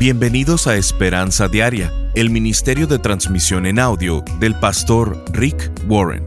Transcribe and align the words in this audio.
Bienvenidos 0.00 0.66
a 0.66 0.76
Esperanza 0.76 1.46
Diaria, 1.46 1.92
el 2.14 2.30
ministerio 2.30 2.86
de 2.86 2.98
transmisión 2.98 3.66
en 3.66 3.78
audio 3.78 4.24
del 4.38 4.54
pastor 4.54 5.22
Rick 5.30 5.70
Warren. 5.88 6.24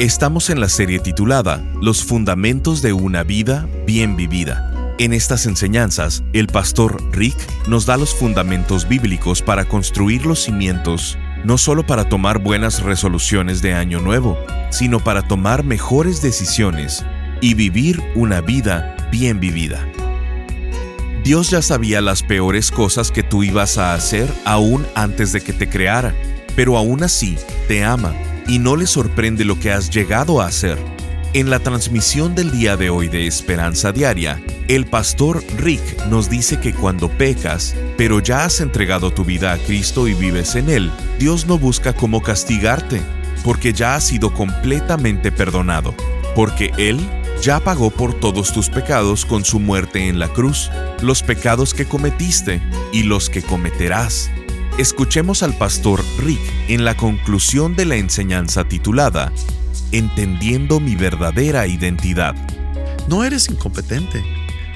Estamos 0.00 0.50
en 0.50 0.60
la 0.60 0.68
serie 0.68 0.98
titulada 0.98 1.64
Los 1.80 2.02
fundamentos 2.02 2.82
de 2.82 2.92
una 2.92 3.22
vida 3.22 3.68
bien 3.86 4.16
vivida. 4.16 4.96
En 4.98 5.12
estas 5.12 5.46
enseñanzas, 5.46 6.24
el 6.32 6.48
pastor 6.48 7.00
Rick 7.12 7.36
nos 7.68 7.86
da 7.86 7.96
los 7.96 8.12
fundamentos 8.12 8.88
bíblicos 8.88 9.40
para 9.40 9.66
construir 9.66 10.26
los 10.26 10.42
cimientos, 10.42 11.16
no 11.44 11.58
solo 11.58 11.86
para 11.86 12.08
tomar 12.08 12.40
buenas 12.40 12.82
resoluciones 12.82 13.62
de 13.62 13.72
año 13.72 14.00
nuevo, 14.00 14.36
sino 14.72 14.98
para 14.98 15.22
tomar 15.22 15.62
mejores 15.62 16.22
decisiones 16.22 17.06
y 17.40 17.54
vivir 17.54 18.02
una 18.16 18.40
vida 18.40 18.96
bien 19.12 19.38
vivida. 19.38 19.86
Dios 21.22 21.50
ya 21.50 21.62
sabía 21.62 22.00
las 22.00 22.24
peores 22.24 22.72
cosas 22.72 23.12
que 23.12 23.22
tú 23.22 23.44
ibas 23.44 23.78
a 23.78 23.94
hacer 23.94 24.28
aún 24.44 24.84
antes 24.96 25.32
de 25.32 25.40
que 25.40 25.52
te 25.52 25.68
creara, 25.68 26.12
pero 26.56 26.76
aún 26.76 27.04
así 27.04 27.36
te 27.68 27.84
ama 27.84 28.12
y 28.48 28.58
no 28.58 28.74
le 28.74 28.88
sorprende 28.88 29.44
lo 29.44 29.58
que 29.60 29.70
has 29.70 29.88
llegado 29.90 30.40
a 30.40 30.46
hacer. 30.46 30.78
En 31.32 31.48
la 31.48 31.60
transmisión 31.60 32.34
del 32.34 32.50
día 32.50 32.76
de 32.76 32.90
hoy 32.90 33.08
de 33.08 33.28
Esperanza 33.28 33.92
Diaria, 33.92 34.42
el 34.66 34.84
pastor 34.84 35.44
Rick 35.58 36.06
nos 36.06 36.28
dice 36.28 36.58
que 36.58 36.74
cuando 36.74 37.08
pecas, 37.08 37.76
pero 37.96 38.18
ya 38.18 38.44
has 38.44 38.60
entregado 38.60 39.12
tu 39.12 39.24
vida 39.24 39.52
a 39.52 39.58
Cristo 39.58 40.08
y 40.08 40.14
vives 40.14 40.56
en 40.56 40.68
Él, 40.68 40.90
Dios 41.20 41.46
no 41.46 41.56
busca 41.56 41.92
cómo 41.92 42.20
castigarte, 42.20 43.00
porque 43.44 43.72
ya 43.72 43.94
has 43.94 44.08
sido 44.08 44.34
completamente 44.34 45.30
perdonado, 45.30 45.94
porque 46.34 46.72
Él 46.78 46.98
ya 47.42 47.58
pagó 47.58 47.90
por 47.90 48.14
todos 48.14 48.52
tus 48.52 48.70
pecados 48.70 49.26
con 49.26 49.44
su 49.44 49.58
muerte 49.58 50.08
en 50.08 50.20
la 50.20 50.28
cruz, 50.28 50.70
los 51.02 51.24
pecados 51.24 51.74
que 51.74 51.86
cometiste 51.86 52.62
y 52.92 53.02
los 53.02 53.28
que 53.28 53.42
cometerás. 53.42 54.30
Escuchemos 54.78 55.42
al 55.42 55.58
pastor 55.58 56.04
Rick 56.18 56.40
en 56.68 56.84
la 56.84 56.96
conclusión 56.96 57.74
de 57.74 57.84
la 57.84 57.96
enseñanza 57.96 58.64
titulada 58.64 59.32
Entendiendo 59.90 60.78
mi 60.78 60.94
verdadera 60.94 61.66
identidad. 61.66 62.36
No 63.08 63.24
eres 63.24 63.50
incompetente, 63.50 64.24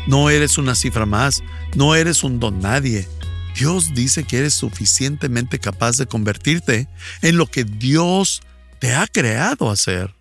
no 0.08 0.28
eres 0.28 0.58
una 0.58 0.74
cifra 0.74 1.06
más, 1.06 1.44
no 1.76 1.94
eres 1.94 2.24
un 2.24 2.40
don 2.40 2.58
nadie. 2.58 3.08
Dios 3.54 3.94
dice 3.94 4.24
que 4.24 4.38
eres 4.38 4.54
suficientemente 4.54 5.60
capaz 5.60 5.98
de 5.98 6.06
convertirte 6.06 6.88
en 7.22 7.36
lo 7.36 7.46
que 7.46 7.62
Dios 7.62 8.42
te 8.80 8.92
ha 8.92 9.06
creado 9.06 9.70
a 9.70 9.76
ser. 9.76 10.15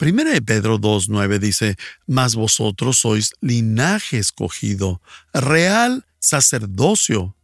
Primera 0.00 0.30
de 0.30 0.40
Pedro 0.40 0.78
2.9 0.78 1.38
dice, 1.38 1.76
Mas 2.06 2.34
vosotros 2.34 2.96
sois 2.96 3.34
linaje 3.42 4.16
escogido, 4.16 5.02
real 5.34 6.06
sacerdocio, 6.18 7.36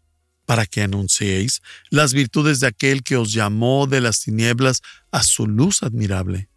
para 0.47 0.65
que 0.65 0.81
anunciéis 0.81 1.61
las 1.91 2.15
virtudes 2.15 2.61
de 2.61 2.69
aquel 2.69 3.03
que 3.03 3.19
os 3.19 3.35
llamó 3.35 3.87
de 3.87 4.01
las 4.01 4.21
tinieblas 4.21 4.81
a 5.13 5.23
su 5.23 5.47
luz 5.47 5.83
admirable. 5.83 6.49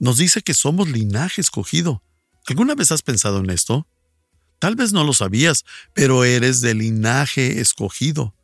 Nos 0.00 0.16
dice 0.16 0.42
que 0.42 0.52
somos 0.52 0.88
linaje 0.88 1.40
escogido. 1.40 2.02
¿Alguna 2.48 2.74
vez 2.74 2.90
has 2.90 3.02
pensado 3.02 3.38
en 3.38 3.50
esto? 3.50 3.86
Tal 4.58 4.74
vez 4.74 4.92
no 4.92 5.04
lo 5.04 5.12
sabías, 5.12 5.64
pero 5.94 6.24
eres 6.24 6.60
de 6.60 6.74
linaje 6.74 7.60
escogido. 7.60 8.34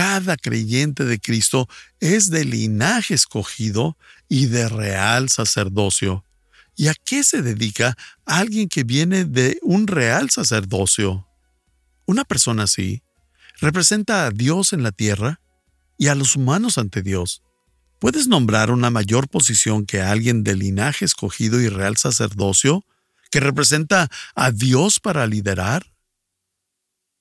Cada 0.00 0.38
creyente 0.38 1.04
de 1.04 1.20
Cristo 1.20 1.68
es 2.00 2.30
de 2.30 2.46
linaje 2.46 3.12
escogido 3.12 3.98
y 4.30 4.46
de 4.46 4.66
real 4.66 5.28
sacerdocio. 5.28 6.24
¿Y 6.74 6.88
a 6.88 6.94
qué 6.94 7.22
se 7.22 7.42
dedica 7.42 7.98
alguien 8.24 8.70
que 8.70 8.82
viene 8.82 9.26
de 9.26 9.58
un 9.60 9.86
real 9.86 10.30
sacerdocio? 10.30 11.28
Una 12.06 12.24
persona 12.24 12.62
así 12.62 13.02
representa 13.60 14.24
a 14.24 14.30
Dios 14.30 14.72
en 14.72 14.84
la 14.84 14.90
tierra 14.90 15.42
y 15.98 16.08
a 16.08 16.14
los 16.14 16.34
humanos 16.34 16.78
ante 16.78 17.02
Dios. 17.02 17.42
¿Puedes 17.98 18.26
nombrar 18.26 18.70
una 18.70 18.88
mayor 18.88 19.28
posición 19.28 19.84
que 19.84 20.00
alguien 20.00 20.44
de 20.44 20.56
linaje 20.56 21.04
escogido 21.04 21.60
y 21.60 21.68
real 21.68 21.98
sacerdocio 21.98 22.86
que 23.30 23.40
representa 23.40 24.08
a 24.34 24.50
Dios 24.50 24.98
para 24.98 25.26
liderar? 25.26 25.92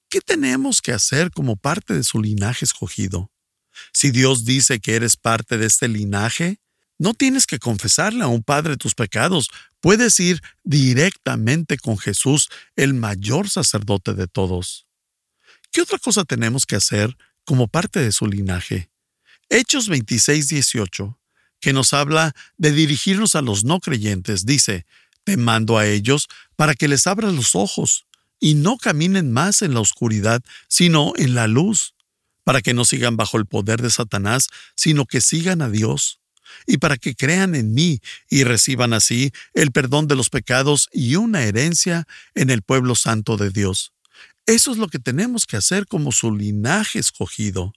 ¿Qué 0.09 0.21
tenemos 0.21 0.81
que 0.81 0.91
hacer 0.91 1.29
como 1.29 1.55
parte 1.55 1.93
de 1.93 2.03
su 2.03 2.19
linaje 2.19 2.65
escogido? 2.65 3.31
Si 3.93 4.09
Dios 4.09 4.43
dice 4.43 4.79
que 4.79 4.95
eres 4.95 5.15
parte 5.15 5.59
de 5.59 5.67
este 5.67 5.87
linaje, 5.87 6.59
no 6.97 7.13
tienes 7.13 7.45
que 7.45 7.59
confesarle 7.59 8.23
a 8.23 8.27
un 8.27 8.43
padre 8.43 8.75
tus 8.75 8.95
pecados, 8.95 9.49
puedes 9.79 10.19
ir 10.19 10.41
directamente 10.63 11.77
con 11.77 11.99
Jesús, 11.99 12.49
el 12.75 12.95
mayor 12.95 13.51
sacerdote 13.51 14.15
de 14.15 14.27
todos. 14.27 14.87
¿Qué 15.71 15.81
otra 15.81 15.99
cosa 15.99 16.25
tenemos 16.25 16.65
que 16.65 16.75
hacer 16.75 17.15
como 17.45 17.67
parte 17.67 17.99
de 17.99 18.11
su 18.11 18.25
linaje? 18.25 18.89
Hechos 19.47 19.87
26, 19.89 20.47
18, 20.47 21.19
que 21.59 21.71
nos 21.71 21.93
habla 21.93 22.33
de 22.57 22.71
dirigirnos 22.71 23.35
a 23.35 23.43
los 23.43 23.63
no 23.63 23.79
creyentes, 23.79 24.47
dice, 24.47 24.87
te 25.23 25.37
mando 25.37 25.77
a 25.77 25.85
ellos 25.85 26.27
para 26.55 26.73
que 26.73 26.87
les 26.87 27.05
abras 27.05 27.33
los 27.33 27.53
ojos 27.53 28.07
y 28.39 28.55
no 28.55 28.77
caminen 28.77 29.31
más 29.31 29.61
en 29.61 29.73
la 29.73 29.81
oscuridad, 29.81 30.41
sino 30.67 31.13
en 31.17 31.35
la 31.35 31.47
luz, 31.47 31.93
para 32.43 32.61
que 32.61 32.73
no 32.73 32.85
sigan 32.85 33.17
bajo 33.17 33.37
el 33.37 33.45
poder 33.45 33.81
de 33.81 33.91
Satanás, 33.91 34.47
sino 34.75 35.05
que 35.05 35.21
sigan 35.21 35.61
a 35.61 35.69
Dios 35.69 36.19
y 36.65 36.77
para 36.77 36.97
que 36.97 37.15
crean 37.15 37.55
en 37.55 37.73
mí 37.73 38.01
y 38.29 38.43
reciban 38.43 38.93
así 38.93 39.31
el 39.53 39.71
perdón 39.71 40.07
de 40.07 40.15
los 40.15 40.29
pecados 40.29 40.89
y 40.91 41.15
una 41.15 41.43
herencia 41.43 42.07
en 42.35 42.49
el 42.49 42.61
pueblo 42.61 42.95
santo 42.95 43.37
de 43.37 43.51
Dios. 43.51 43.93
Eso 44.45 44.71
es 44.71 44.77
lo 44.77 44.87
que 44.87 44.99
tenemos 44.99 45.45
que 45.45 45.57
hacer 45.57 45.85
como 45.85 46.11
su 46.11 46.35
linaje 46.35 46.97
escogido. 46.97 47.73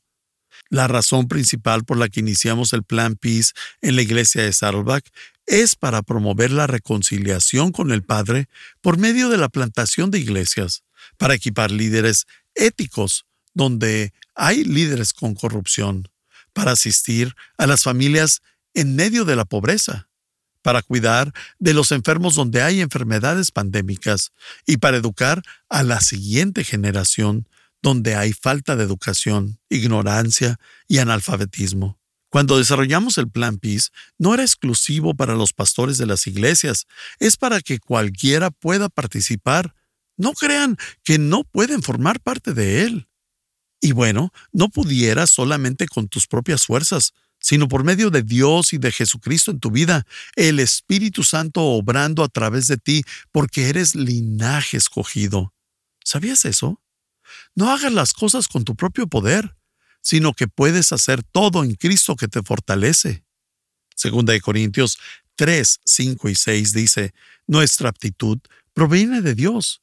La 0.71 0.89
razón 0.89 1.29
principal 1.29 1.85
por 1.85 1.99
la 1.99 2.09
que 2.09 2.21
iniciamos 2.21 2.73
el 2.73 2.83
Plan 2.83 3.17
Peace 3.17 3.53
en 3.83 3.97
la 3.97 4.03
iglesia 4.03 4.43
de 4.43 4.53
Saddleback 4.55 5.05
es 5.47 5.77
para 5.77 6.03
promover 6.03 6.51
la 6.51 6.67
reconciliación 6.67 7.73
con 7.73 7.91
el 7.91 8.03
Padre 8.03 8.49
por 8.81 8.99
medio 8.99 9.29
de 9.29 9.39
la 9.39 9.49
plantación 9.49 10.11
de 10.11 10.19
iglesias, 10.19 10.85
para 11.17 11.35
equipar 11.35 11.71
líderes 11.71 12.27
éticos 12.55 13.27
donde 13.55 14.13
hay 14.35 14.65
líderes 14.65 15.13
con 15.13 15.35
corrupción, 15.35 16.09
para 16.53 16.73
asistir 16.73 17.35
a 17.59 17.67
las 17.67 17.83
familias 17.83 18.43
en 18.75 18.97
medio 18.97 19.25
de 19.25 19.37
la 19.37 19.45
pobreza, 19.45 20.09
para 20.63 20.83
cuidar 20.83 21.33
de 21.59 21.75
los 21.75 21.93
enfermos 21.93 22.35
donde 22.35 22.63
hay 22.63 22.81
enfermedades 22.81 23.51
pandémicas 23.51 24.33
y 24.67 24.79
para 24.79 24.97
educar 24.97 25.43
a 25.69 25.83
la 25.83 26.01
siguiente 26.01 26.65
generación 26.65 27.49
donde 27.83 28.15
hay 28.15 28.33
falta 28.33 28.77
de 28.77 28.85
educación, 28.85 29.59
ignorancia 29.69 30.59
y 30.87 30.99
analfabetismo. 30.99 32.02
Cuando 32.33 32.57
desarrollamos 32.57 33.19
el 33.19 33.31
Plan 33.31 33.59
Peace, 33.59 33.91
no 34.17 34.33
era 34.33 34.43
exclusivo 34.43 35.15
para 35.15 35.35
los 35.35 35.53
pastores 35.53 35.99
de 35.99 36.07
las 36.07 36.27
iglesias, 36.27 36.87
es 37.19 37.37
para 37.37 37.61
que 37.61 37.79
cualquiera 37.79 38.51
pueda 38.51 38.89
participar. 38.89 39.75
No 40.17 40.33
crean 40.33 40.79
que 41.05 41.19
no 41.19 41.45
pueden 41.45 41.83
formar 41.83 42.21
parte 42.21 42.55
de 42.55 42.85
él. 42.85 43.07
Y 43.83 43.93
bueno, 43.93 44.33
no 44.51 44.71
pudieras 44.71 45.29
solamente 45.29 45.87
con 45.87 46.09
tus 46.09 46.27
propias 46.27 46.65
fuerzas, 46.65 47.13
sino 47.39 47.69
por 47.69 47.85
medio 47.85 48.09
de 48.09 48.23
Dios 48.23 48.73
y 48.73 48.79
de 48.79 48.93
Jesucristo 48.93 49.51
en 49.51 49.61
tu 49.61 49.71
vida, 49.71 50.07
el 50.35 50.59
Espíritu 50.59 51.25
Santo 51.25 51.61
obrando 51.63 52.25
a 52.25 52.29
través 52.29 52.67
de 52.67 52.79
ti, 52.79 53.03
porque 53.31 53.69
eres 53.69 53.95
linaje 53.95 54.79
escogido. 54.79 55.53
¿Sabías 56.03 56.47
eso? 56.47 56.81
No 57.55 57.71
hagas 57.71 57.93
las 57.93 58.15
cosas 58.15 58.49
con 58.49 58.65
tu 58.65 58.75
propio 58.75 59.07
poder, 59.07 59.55
sino 60.03 60.35
que 60.35 60.49
puedes 60.49 60.93
hacer 60.93 61.23
todo 61.23 61.65
en 61.65 61.75
Cristo 61.75 62.17
que 62.17 62.29
te 62.29 62.43
fortalece. 62.43 63.25
Segunda 63.95 64.33
de 64.33 64.41
Corintios 64.41 64.99
3, 65.37 65.81
5 65.85 66.29
y 66.29 66.35
6 66.35 66.73
dice, 66.73 67.15
Nuestra 67.47 67.89
aptitud 67.89 68.39
proviene 68.75 69.23
de 69.23 69.35
Dios. 69.35 69.83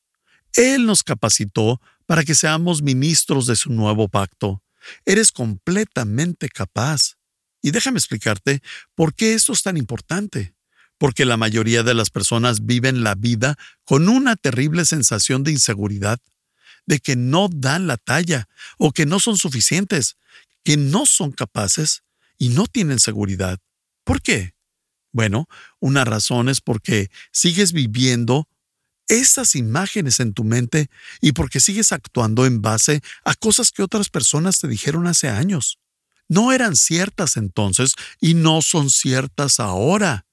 Él 0.54 0.86
nos 0.86 1.04
capacitó 1.04 1.82
para 2.06 2.24
que 2.24 2.36
seamos 2.36 2.82
ministros 2.82 3.48
de 3.48 3.56
su 3.56 3.72
nuevo 3.72 4.08
pacto. 4.08 4.64
Eres 5.06 5.32
completamente 5.32 6.50
capaz. 6.50 7.18
Y 7.62 7.72
déjame 7.72 8.00
explicarte 8.00 8.62
por 8.96 9.14
qué 9.14 9.34
esto 9.34 9.54
es 9.54 9.64
tan 9.64 9.78
importante. 9.78 10.56
Porque 10.98 11.24
la 11.24 11.38
mayoría 11.38 11.84
de 11.84 11.94
las 11.94 12.10
personas 12.10 12.66
viven 12.66 13.04
la 13.04 13.16
vida 13.16 13.58
con 13.86 14.10
una 14.10 14.36
terrible 14.36 14.86
sensación 14.86 15.44
de 15.44 15.52
inseguridad, 15.52 16.20
de 16.90 17.00
que 17.00 17.16
no 17.16 17.48
dan 17.48 17.88
la 17.88 17.96
talla 17.96 18.50
o 18.78 18.92
que 18.92 19.06
no 19.06 19.22
son 19.22 19.38
suficientes, 19.38 20.18
que 20.66 20.76
no 20.76 21.06
son 21.06 21.32
capaces 21.32 22.04
y 22.38 22.50
no 22.50 22.68
tienen 22.68 23.00
seguridad. 23.00 23.60
¿Por 24.04 24.22
qué? 24.22 24.56
Bueno, 25.14 25.48
una 25.80 26.04
razón 26.04 26.50
es 26.50 26.60
porque 26.60 27.10
sigues 27.32 27.72
viviendo 27.72 28.50
esas 29.08 29.56
imágenes 29.56 30.20
en 30.20 30.34
tu 30.34 30.44
mente 30.44 30.90
y 31.22 31.32
porque 31.32 31.62
sigues 31.62 31.94
actuando 31.94 32.46
en 32.46 32.62
base 32.62 33.02
a 33.24 33.36
cosas 33.36 33.72
que 33.72 33.84
otras 33.84 34.10
personas 34.10 34.60
te 34.60 34.68
dijeron 34.68 35.08
hace 35.08 35.30
años 35.30 35.80
no 36.30 36.54
eran 36.54 36.76
ciertas 36.78 37.36
entonces 37.36 37.96
y 38.22 38.36
no 38.36 38.62
son 38.62 38.90
ciertas 38.90 39.60
ahora. 39.60 40.26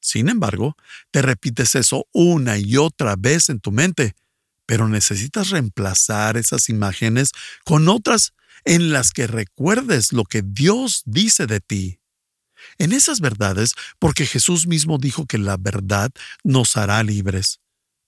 Sin 0.00 0.28
embargo, 0.28 0.76
te 1.10 1.22
repites 1.22 1.76
eso 1.76 2.06
una 2.12 2.58
y 2.58 2.76
otra 2.76 3.14
vez 3.16 3.48
en 3.50 3.60
tu 3.60 3.70
mente, 3.70 4.16
pero 4.66 4.88
necesitas 4.88 5.50
reemplazar 5.50 6.36
esas 6.36 6.68
imágenes 6.68 7.32
con 7.64 7.88
otras 7.88 8.32
en 8.64 8.92
las 8.92 9.12
que 9.12 9.26
recuerdes 9.26 10.12
lo 10.12 10.24
que 10.24 10.42
Dios 10.42 11.02
dice 11.04 11.46
de 11.46 11.60
ti. 11.60 12.00
En 12.78 12.92
esas 12.92 13.20
verdades, 13.20 13.74
porque 13.98 14.26
Jesús 14.26 14.66
mismo 14.66 14.98
dijo 14.98 15.26
que 15.26 15.38
la 15.38 15.56
verdad 15.56 16.10
nos 16.42 16.76
hará 16.76 17.02
libres. 17.02 17.60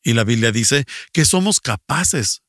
Y 0.03 0.15
la 0.15 0.25
Biblia 0.25 0.53
dice 0.53 0.85
que 1.13 1.25
somos 1.25 1.61
capaces. 1.61 2.43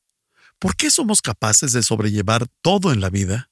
¿Por 0.58 0.76
qué 0.76 0.90
somos 0.90 1.22
capaces 1.22 1.72
de 1.72 1.82
sobrellevar 1.82 2.46
todo 2.62 2.92
en 2.92 3.00
la 3.00 3.10
vida? 3.10 3.50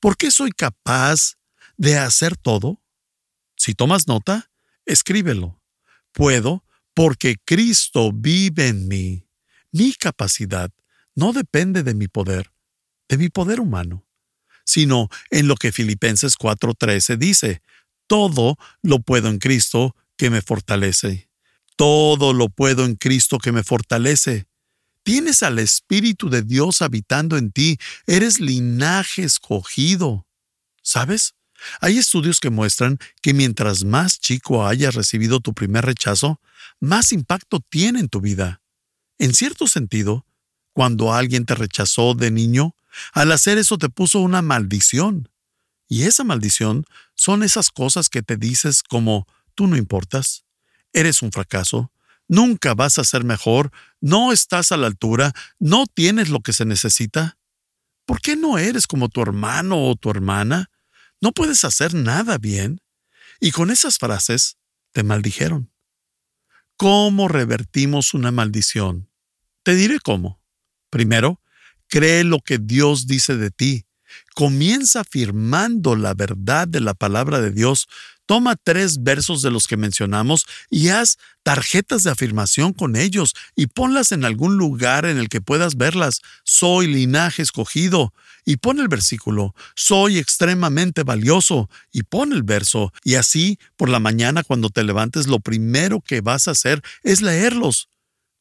¿Por 0.00 0.16
qué 0.16 0.30
soy 0.30 0.50
capaz 0.50 1.36
de 1.76 1.98
hacer 1.98 2.36
todo? 2.36 2.82
Si 3.56 3.74
tomas 3.74 4.06
nota, 4.06 4.50
escríbelo. 4.84 5.60
Puedo 6.12 6.64
porque 6.94 7.36
Cristo 7.44 8.10
vive 8.12 8.68
en 8.68 8.88
mí. 8.88 9.25
Mi 9.72 9.94
capacidad 9.94 10.70
no 11.14 11.32
depende 11.32 11.82
de 11.82 11.94
mi 11.94 12.08
poder, 12.08 12.52
de 13.08 13.18
mi 13.18 13.28
poder 13.28 13.60
humano, 13.60 14.06
sino 14.64 15.08
en 15.30 15.48
lo 15.48 15.56
que 15.56 15.72
Filipenses 15.72 16.36
4:13 16.36 17.16
dice, 17.16 17.62
todo 18.06 18.56
lo 18.82 19.00
puedo 19.00 19.28
en 19.28 19.38
Cristo 19.38 19.96
que 20.16 20.30
me 20.30 20.42
fortalece. 20.42 21.28
Todo 21.76 22.32
lo 22.32 22.48
puedo 22.48 22.84
en 22.84 22.94
Cristo 22.94 23.38
que 23.38 23.52
me 23.52 23.62
fortalece. 23.62 24.46
Tienes 25.02 25.42
al 25.42 25.58
Espíritu 25.58 26.30
de 26.30 26.42
Dios 26.42 26.82
habitando 26.82 27.36
en 27.36 27.52
ti. 27.52 27.78
Eres 28.06 28.40
linaje 28.40 29.22
escogido. 29.22 30.26
¿Sabes? 30.82 31.34
Hay 31.80 31.98
estudios 31.98 32.40
que 32.40 32.50
muestran 32.50 32.98
que 33.22 33.34
mientras 33.34 33.84
más 33.84 34.18
chico 34.18 34.66
hayas 34.66 34.94
recibido 34.94 35.40
tu 35.40 35.54
primer 35.54 35.84
rechazo, 35.84 36.40
más 36.80 37.12
impacto 37.12 37.60
tiene 37.60 38.00
en 38.00 38.08
tu 38.08 38.20
vida. 38.20 38.62
En 39.18 39.34
cierto 39.34 39.66
sentido, 39.66 40.26
cuando 40.72 41.14
alguien 41.14 41.46
te 41.46 41.54
rechazó 41.54 42.14
de 42.14 42.30
niño, 42.30 42.74
al 43.12 43.32
hacer 43.32 43.58
eso 43.58 43.78
te 43.78 43.88
puso 43.88 44.20
una 44.20 44.42
maldición. 44.42 45.30
Y 45.88 46.02
esa 46.02 46.24
maldición 46.24 46.84
son 47.14 47.42
esas 47.42 47.70
cosas 47.70 48.08
que 48.08 48.22
te 48.22 48.36
dices 48.36 48.82
como 48.82 49.26
tú 49.54 49.66
no 49.66 49.76
importas, 49.76 50.44
eres 50.92 51.22
un 51.22 51.32
fracaso, 51.32 51.92
nunca 52.28 52.74
vas 52.74 52.98
a 52.98 53.04
ser 53.04 53.24
mejor, 53.24 53.70
no 54.00 54.32
estás 54.32 54.72
a 54.72 54.76
la 54.76 54.86
altura, 54.86 55.32
no 55.58 55.86
tienes 55.86 56.28
lo 56.28 56.40
que 56.40 56.52
se 56.52 56.64
necesita. 56.64 57.38
¿Por 58.04 58.20
qué 58.20 58.36
no 58.36 58.58
eres 58.58 58.86
como 58.86 59.08
tu 59.08 59.22
hermano 59.22 59.88
o 59.88 59.96
tu 59.96 60.10
hermana? 60.10 60.70
No 61.20 61.32
puedes 61.32 61.64
hacer 61.64 61.94
nada 61.94 62.38
bien. 62.38 62.80
Y 63.40 63.50
con 63.50 63.70
esas 63.70 63.98
frases 63.98 64.58
te 64.92 65.02
maldijeron. 65.02 65.70
¿Cómo 66.78 67.28
revertimos 67.28 68.12
una 68.12 68.30
maldición? 68.30 69.08
Te 69.62 69.74
diré 69.74 69.98
cómo. 69.98 70.42
Primero, 70.90 71.40
cree 71.88 72.22
lo 72.22 72.40
que 72.40 72.58
Dios 72.58 73.06
dice 73.06 73.36
de 73.36 73.50
ti. 73.50 73.86
Comienza 74.34 75.00
afirmando 75.00 75.96
la 75.96 76.12
verdad 76.12 76.68
de 76.68 76.80
la 76.80 76.92
palabra 76.92 77.40
de 77.40 77.50
Dios 77.50 77.88
Toma 78.26 78.56
tres 78.56 79.02
versos 79.04 79.40
de 79.42 79.52
los 79.52 79.68
que 79.68 79.76
mencionamos 79.76 80.46
y 80.68 80.88
haz 80.88 81.16
tarjetas 81.44 82.02
de 82.02 82.10
afirmación 82.10 82.72
con 82.72 82.96
ellos 82.96 83.34
y 83.54 83.68
ponlas 83.68 84.10
en 84.10 84.24
algún 84.24 84.56
lugar 84.58 85.06
en 85.06 85.18
el 85.18 85.28
que 85.28 85.40
puedas 85.40 85.76
verlas. 85.76 86.20
Soy 86.44 86.88
linaje 86.88 87.42
escogido. 87.42 88.12
Y 88.48 88.58
pon 88.58 88.78
el 88.78 88.86
versículo. 88.86 89.54
Soy 89.74 90.18
extremadamente 90.18 91.02
valioso. 91.02 91.68
Y 91.92 92.02
pon 92.02 92.32
el 92.32 92.42
verso. 92.42 92.92
Y 93.02 93.16
así, 93.16 93.58
por 93.76 93.88
la 93.88 93.98
mañana 93.98 94.44
cuando 94.44 94.70
te 94.70 94.84
levantes, 94.84 95.26
lo 95.26 95.40
primero 95.40 96.00
que 96.00 96.20
vas 96.20 96.46
a 96.46 96.52
hacer 96.52 96.82
es 97.02 97.22
leerlos. 97.22 97.88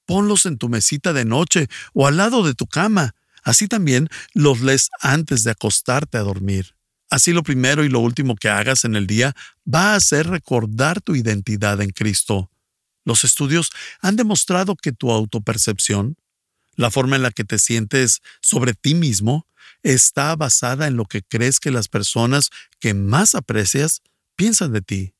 Ponlos 0.05 0.45
en 0.45 0.57
tu 0.57 0.69
mesita 0.69 1.13
de 1.13 1.25
noche 1.25 1.67
o 1.93 2.07
al 2.07 2.17
lado 2.17 2.43
de 2.43 2.53
tu 2.53 2.67
cama. 2.67 3.15
Así 3.43 3.67
también 3.67 4.09
los 4.33 4.61
lees 4.61 4.89
antes 5.01 5.43
de 5.43 5.51
acostarte 5.51 6.17
a 6.17 6.21
dormir. 6.21 6.75
Así 7.09 7.33
lo 7.33 7.43
primero 7.43 7.83
y 7.83 7.89
lo 7.89 7.99
último 7.99 8.35
que 8.35 8.49
hagas 8.49 8.83
en 8.83 8.95
el 8.95 9.07
día 9.07 9.35
va 9.71 9.95
a 9.95 9.99
ser 9.99 10.27
recordar 10.27 11.01
tu 11.01 11.15
identidad 11.15 11.81
en 11.81 11.91
Cristo. 11.91 12.51
Los 13.03 13.23
estudios 13.23 13.71
han 14.01 14.15
demostrado 14.15 14.75
que 14.75 14.91
tu 14.91 15.11
autopercepción, 15.11 16.17
la 16.75 16.89
forma 16.89 17.15
en 17.15 17.21
la 17.21 17.31
que 17.31 17.43
te 17.43 17.59
sientes 17.59 18.21
sobre 18.41 18.73
ti 18.73 18.95
mismo, 18.95 19.47
está 19.83 20.35
basada 20.35 20.87
en 20.87 20.97
lo 20.97 21.05
que 21.05 21.21
crees 21.21 21.59
que 21.59 21.71
las 21.71 21.87
personas 21.87 22.49
que 22.79 22.93
más 22.93 23.35
aprecias 23.35 24.01
piensan 24.35 24.73
de 24.73 24.81
ti. 24.81 25.13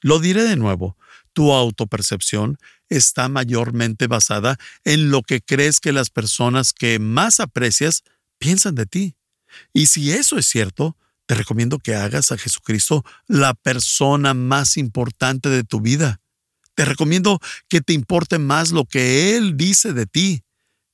Lo 0.00 0.18
diré 0.18 0.42
de 0.42 0.56
nuevo, 0.56 0.96
tu 1.32 1.52
autopercepción 1.52 2.58
está 2.88 3.28
mayormente 3.28 4.08
basada 4.08 4.58
en 4.84 5.10
lo 5.10 5.22
que 5.22 5.40
crees 5.40 5.78
que 5.80 5.92
las 5.92 6.10
personas 6.10 6.72
que 6.72 6.98
más 6.98 7.38
aprecias 7.38 8.02
piensan 8.38 8.74
de 8.74 8.86
ti. 8.86 9.16
Y 9.72 9.86
si 9.86 10.10
eso 10.10 10.36
es 10.36 10.46
cierto, 10.46 10.96
te 11.28 11.34
recomiendo 11.34 11.78
que 11.78 11.94
hagas 11.94 12.32
a 12.32 12.38
Jesucristo 12.38 13.04
la 13.26 13.52
persona 13.52 14.32
más 14.32 14.78
importante 14.78 15.50
de 15.50 15.62
tu 15.62 15.82
vida. 15.82 16.22
Te 16.74 16.86
recomiendo 16.86 17.38
que 17.68 17.82
te 17.82 17.92
importe 17.92 18.38
más 18.38 18.72
lo 18.72 18.86
que 18.86 19.36
Él 19.36 19.58
dice 19.58 19.92
de 19.92 20.06
ti 20.06 20.42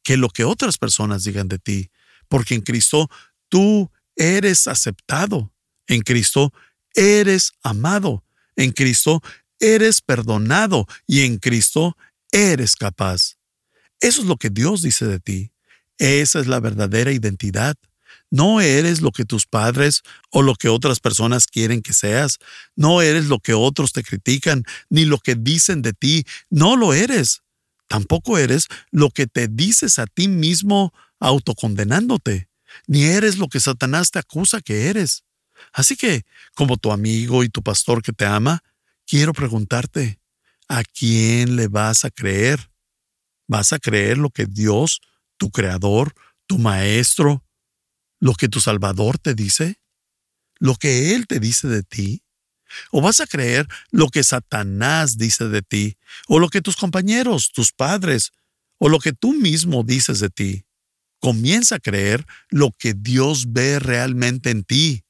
que 0.03 0.17
lo 0.17 0.29
que 0.29 0.45
otras 0.45 0.77
personas 0.77 1.23
digan 1.23 1.49
de 1.49 1.59
ti, 1.59 1.91
porque 2.29 2.55
en 2.55 2.61
Cristo 2.61 3.09
tú 3.49 3.91
eres 4.17 4.67
aceptado, 4.69 5.53
en 5.87 6.03
Cristo 6.03 6.53
eres 6.95 7.53
amado, 7.63 8.25
en 8.57 8.73
Cristo 8.73 9.23
eres 9.61 10.03
perdonado 10.03 10.87
y 11.07 11.23
en 11.23 11.39
Cristo 11.39 11.97
eres 12.33 12.77
capaz. 12.77 13.39
Eso 14.01 14.21
es 14.21 14.27
lo 14.27 14.37
que 14.37 14.51
Dios 14.51 14.83
dice 14.83 15.07
de 15.07 15.21
ti. 15.21 15.53
Esa 15.97 16.41
es 16.41 16.49
la 16.49 16.61
verdadera 16.61 17.13
identidad. 17.13 17.77
No 18.35 18.61
eres 18.61 19.01
lo 19.01 19.13
que 19.13 19.25
tus 19.25 19.47
padres 19.47 20.03
o 20.33 20.43
lo 20.43 20.57
que 20.57 20.69
otras 20.69 20.99
personas 20.99 21.47
quieren 21.47 21.83
que 21.83 21.93
seas. 21.93 22.41
No 22.75 23.01
eres 23.01 23.27
lo 23.27 23.39
que 23.39 23.55
otros 23.55 23.93
te 23.93 24.03
critican, 24.03 24.65
ni 24.91 25.05
lo 25.05 25.19
que 25.19 25.37
dicen 25.37 25.83
de 25.83 25.93
ti. 25.93 26.25
No 26.51 26.75
lo 26.75 26.95
eres. 26.95 27.45
Tampoco 27.87 28.37
eres 28.37 28.67
lo 28.91 29.11
que 29.11 29.29
te 29.29 29.47
dices 29.47 30.01
a 30.01 30.07
ti 30.07 30.27
mismo 30.27 30.93
autocondenándote. 31.21 32.49
Ni 32.89 33.05
eres 33.05 33.39
lo 33.39 33.47
que 33.47 33.61
Satanás 33.61 34.11
te 34.11 34.19
acusa 34.19 34.61
que 34.61 34.89
eres. 34.89 35.23
Así 35.73 35.95
que, 35.95 36.27
como 36.57 36.77
tu 36.77 36.91
amigo 36.91 37.45
y 37.45 37.49
tu 37.49 37.63
pastor 37.63 38.03
que 38.03 38.13
te 38.13 38.27
ama, 38.27 38.65
quiero 39.07 39.33
preguntarte, 39.33 40.19
¿a 40.67 40.83
quién 40.83 41.55
le 41.55 41.69
vas 41.69 42.05
a 42.05 42.11
creer? 42.11 42.69
¿Vas 43.47 43.73
a 43.73 43.79
creer 43.79 44.19
lo 44.19 44.31
que 44.31 44.47
Dios, 44.47 45.01
tu 45.37 45.53
creador, 45.53 46.15
tu 46.49 46.59
maestro, 46.59 47.44
lo 48.25 48.33
que 48.33 48.49
tu 48.49 48.59
Salvador 48.59 49.19
te 49.19 49.35
dice? 49.35 49.83
¿Lo 50.59 50.77
que 50.77 51.15
Él 51.15 51.27
te 51.27 51.41
dice 51.41 51.69
de 51.69 51.83
ti? 51.83 52.23
¿O 52.91 53.03
vas 53.03 53.21
a 53.21 53.27
creer 53.27 53.69
lo 53.91 54.09
que 54.09 54.25
Satanás 54.25 55.19
dice 55.19 55.51
de 55.51 55.61
ti? 55.61 55.99
¿O 56.27 56.39
lo 56.39 56.49
que 56.49 56.63
tus 56.63 56.75
compañeros, 56.75 57.53
tus 57.53 57.71
padres, 57.75 58.33
o 58.79 58.89
lo 58.89 58.99
que 58.99 59.13
tú 59.13 59.35
mismo 59.35 59.83
dices 59.83 60.21
de 60.21 60.31
ti? 60.31 60.65
Comienza 61.21 61.75
a 61.75 61.81
creer 61.81 62.25
lo 62.49 62.71
que 62.79 62.95
Dios 62.95 63.53
ve 63.53 63.79
realmente 63.79 64.49
en 64.49 64.65
ti. 64.65 65.05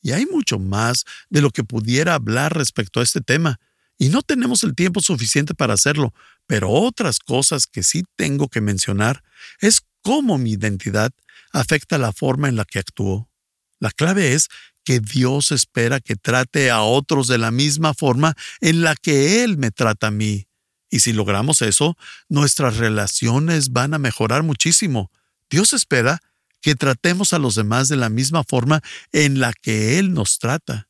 Y 0.00 0.12
hay 0.12 0.26
mucho 0.26 0.60
más 0.60 1.04
de 1.30 1.40
lo 1.40 1.50
que 1.50 1.64
pudiera 1.64 2.14
hablar 2.14 2.56
respecto 2.56 3.00
a 3.00 3.02
este 3.02 3.20
tema, 3.20 3.58
y 3.98 4.08
no 4.08 4.22
tenemos 4.22 4.62
el 4.62 4.76
tiempo 4.76 5.00
suficiente 5.00 5.52
para 5.52 5.74
hacerlo, 5.74 6.14
pero 6.46 6.70
otras 6.70 7.18
cosas 7.18 7.66
que 7.66 7.82
sí 7.82 8.04
tengo 8.14 8.48
que 8.48 8.60
mencionar 8.60 9.24
es 9.60 9.82
cómo 10.02 10.38
mi 10.38 10.52
identidad 10.52 11.12
afecta 11.52 11.98
la 11.98 12.12
forma 12.12 12.48
en 12.48 12.56
la 12.56 12.64
que 12.64 12.78
actúo. 12.78 13.30
La 13.78 13.90
clave 13.90 14.34
es 14.34 14.48
que 14.84 15.00
Dios 15.00 15.52
espera 15.52 16.00
que 16.00 16.16
trate 16.16 16.70
a 16.70 16.82
otros 16.82 17.28
de 17.28 17.38
la 17.38 17.50
misma 17.50 17.94
forma 17.94 18.34
en 18.60 18.82
la 18.82 18.94
que 18.96 19.42
Él 19.44 19.56
me 19.56 19.70
trata 19.70 20.08
a 20.08 20.10
mí. 20.10 20.46
Y 20.90 21.00
si 21.00 21.12
logramos 21.12 21.62
eso, 21.62 21.96
nuestras 22.28 22.76
relaciones 22.76 23.70
van 23.72 23.94
a 23.94 23.98
mejorar 23.98 24.42
muchísimo. 24.42 25.10
Dios 25.48 25.72
espera 25.72 26.20
que 26.60 26.74
tratemos 26.74 27.32
a 27.32 27.38
los 27.38 27.54
demás 27.54 27.88
de 27.88 27.96
la 27.96 28.08
misma 28.08 28.44
forma 28.44 28.82
en 29.10 29.40
la 29.40 29.52
que 29.52 29.98
Él 29.98 30.12
nos 30.12 30.38
trata. 30.38 30.88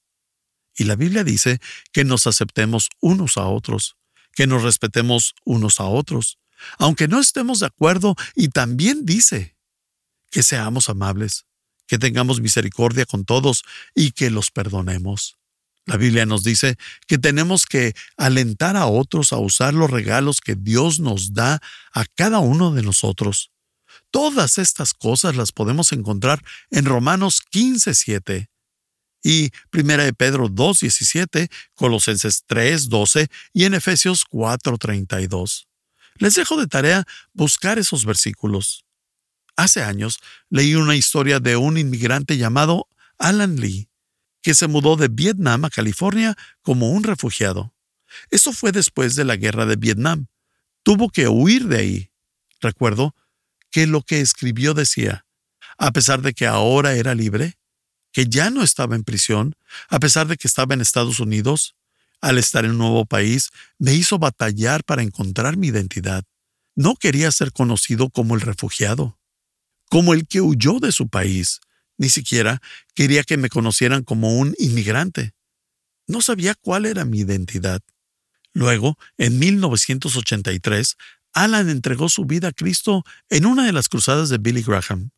Y 0.76 0.84
la 0.84 0.96
Biblia 0.96 1.24
dice 1.24 1.60
que 1.92 2.04
nos 2.04 2.26
aceptemos 2.26 2.88
unos 3.00 3.36
a 3.36 3.46
otros, 3.46 3.96
que 4.34 4.46
nos 4.46 4.62
respetemos 4.62 5.34
unos 5.44 5.80
a 5.80 5.84
otros, 5.84 6.38
aunque 6.78 7.08
no 7.08 7.20
estemos 7.20 7.60
de 7.60 7.66
acuerdo, 7.66 8.16
y 8.34 8.48
también 8.48 9.04
dice 9.04 9.56
que 10.30 10.42
seamos 10.42 10.88
amables, 10.88 11.46
que 11.86 11.98
tengamos 11.98 12.40
misericordia 12.40 13.04
con 13.04 13.24
todos 13.24 13.62
y 13.94 14.12
que 14.12 14.30
los 14.30 14.50
perdonemos. 14.50 15.36
La 15.84 15.96
Biblia 15.96 16.26
nos 16.26 16.44
dice 16.44 16.76
que 17.08 17.18
tenemos 17.18 17.66
que 17.66 17.94
alentar 18.16 18.76
a 18.76 18.86
otros 18.86 19.32
a 19.32 19.38
usar 19.38 19.74
los 19.74 19.90
regalos 19.90 20.40
que 20.40 20.54
Dios 20.54 21.00
nos 21.00 21.34
da 21.34 21.60
a 21.92 22.04
cada 22.14 22.38
uno 22.38 22.72
de 22.72 22.82
nosotros. 22.82 23.50
Todas 24.10 24.58
estas 24.58 24.94
cosas 24.94 25.36
las 25.36 25.52
podemos 25.52 25.92
encontrar 25.92 26.42
en 26.70 26.84
Romanos 26.84 27.42
15:7 27.50 28.48
y 29.24 29.50
1 29.72 30.04
de 30.04 30.12
Pedro 30.12 30.48
2:17, 30.48 31.50
Colosenses 31.74 32.44
3:12 32.46 33.28
y 33.52 33.64
en 33.64 33.74
Efesios 33.74 34.24
4:32. 34.24 35.66
Les 36.22 36.36
dejo 36.36 36.56
de 36.56 36.68
tarea 36.68 37.04
buscar 37.32 37.80
esos 37.80 38.04
versículos. 38.04 38.84
Hace 39.56 39.82
años 39.82 40.20
leí 40.50 40.76
una 40.76 40.94
historia 40.94 41.40
de 41.40 41.56
un 41.56 41.78
inmigrante 41.78 42.36
llamado 42.36 42.86
Alan 43.18 43.56
Lee, 43.56 43.88
que 44.40 44.54
se 44.54 44.68
mudó 44.68 44.94
de 44.94 45.08
Vietnam 45.08 45.64
a 45.64 45.70
California 45.70 46.36
como 46.62 46.92
un 46.92 47.02
refugiado. 47.02 47.74
Eso 48.30 48.52
fue 48.52 48.70
después 48.70 49.16
de 49.16 49.24
la 49.24 49.34
guerra 49.34 49.66
de 49.66 49.74
Vietnam. 49.74 50.28
Tuvo 50.84 51.10
que 51.10 51.26
huir 51.26 51.66
de 51.66 51.78
ahí. 51.78 52.10
Recuerdo 52.60 53.16
que 53.72 53.88
lo 53.88 54.02
que 54.02 54.20
escribió 54.20 54.74
decía, 54.74 55.26
a 55.76 55.90
pesar 55.90 56.22
de 56.22 56.34
que 56.34 56.46
ahora 56.46 56.94
era 56.94 57.16
libre, 57.16 57.58
que 58.12 58.26
ya 58.26 58.48
no 58.50 58.62
estaba 58.62 58.94
en 58.94 59.02
prisión, 59.02 59.56
a 59.88 59.98
pesar 59.98 60.28
de 60.28 60.36
que 60.36 60.46
estaba 60.46 60.72
en 60.72 60.82
Estados 60.82 61.18
Unidos, 61.18 61.74
al 62.22 62.38
estar 62.38 62.64
en 62.64 62.70
un 62.70 62.78
nuevo 62.78 63.04
país, 63.04 63.50
me 63.78 63.94
hizo 63.94 64.18
batallar 64.18 64.84
para 64.84 65.02
encontrar 65.02 65.56
mi 65.56 65.66
identidad. 65.66 66.24
No 66.74 66.94
quería 66.96 67.30
ser 67.30 67.52
conocido 67.52 68.08
como 68.08 68.34
el 68.34 68.40
refugiado, 68.40 69.18
como 69.90 70.14
el 70.14 70.26
que 70.26 70.40
huyó 70.40 70.78
de 70.80 70.92
su 70.92 71.08
país. 71.08 71.60
Ni 71.98 72.08
siquiera 72.08 72.62
quería 72.94 73.24
que 73.24 73.36
me 73.36 73.50
conocieran 73.50 74.04
como 74.04 74.38
un 74.38 74.54
inmigrante. 74.58 75.34
No 76.06 76.22
sabía 76.22 76.54
cuál 76.54 76.86
era 76.86 77.04
mi 77.04 77.18
identidad. 77.18 77.82
Luego, 78.54 78.98
en 79.18 79.38
1983, 79.38 80.96
Alan 81.32 81.68
entregó 81.68 82.08
su 82.08 82.24
vida 82.24 82.48
a 82.48 82.52
Cristo 82.52 83.04
en 83.30 83.46
una 83.46 83.66
de 83.66 83.72
las 83.72 83.88
cruzadas 83.88 84.28
de 84.28 84.38
Billy 84.38 84.62
Graham. 84.62 85.10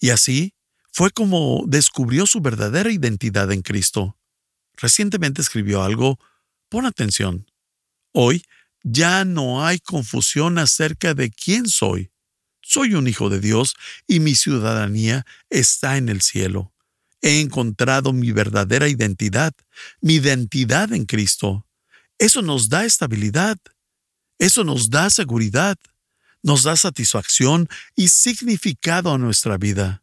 Y 0.00 0.10
así 0.10 0.54
fue 0.92 1.10
como 1.10 1.64
descubrió 1.66 2.26
su 2.26 2.40
verdadera 2.40 2.90
identidad 2.90 3.50
en 3.52 3.62
Cristo. 3.62 4.16
Recientemente 4.76 5.42
escribió 5.42 5.82
algo, 5.82 6.18
pon 6.68 6.86
atención. 6.86 7.46
Hoy 8.12 8.42
ya 8.82 9.24
no 9.24 9.64
hay 9.64 9.78
confusión 9.78 10.58
acerca 10.58 11.14
de 11.14 11.30
quién 11.30 11.68
soy. 11.68 12.10
Soy 12.62 12.94
un 12.94 13.08
hijo 13.08 13.28
de 13.30 13.40
Dios 13.40 13.74
y 14.06 14.20
mi 14.20 14.34
ciudadanía 14.34 15.24
está 15.50 15.96
en 15.96 16.08
el 16.08 16.20
cielo. 16.22 16.72
He 17.22 17.40
encontrado 17.40 18.12
mi 18.12 18.32
verdadera 18.32 18.88
identidad, 18.88 19.52
mi 20.00 20.14
identidad 20.14 20.92
en 20.92 21.04
Cristo. 21.04 21.66
Eso 22.18 22.42
nos 22.42 22.68
da 22.68 22.84
estabilidad, 22.84 23.58
eso 24.38 24.64
nos 24.64 24.90
da 24.90 25.10
seguridad, 25.10 25.76
nos 26.42 26.62
da 26.62 26.76
satisfacción 26.76 27.68
y 27.94 28.08
significado 28.08 29.12
a 29.12 29.18
nuestra 29.18 29.58
vida. 29.58 30.02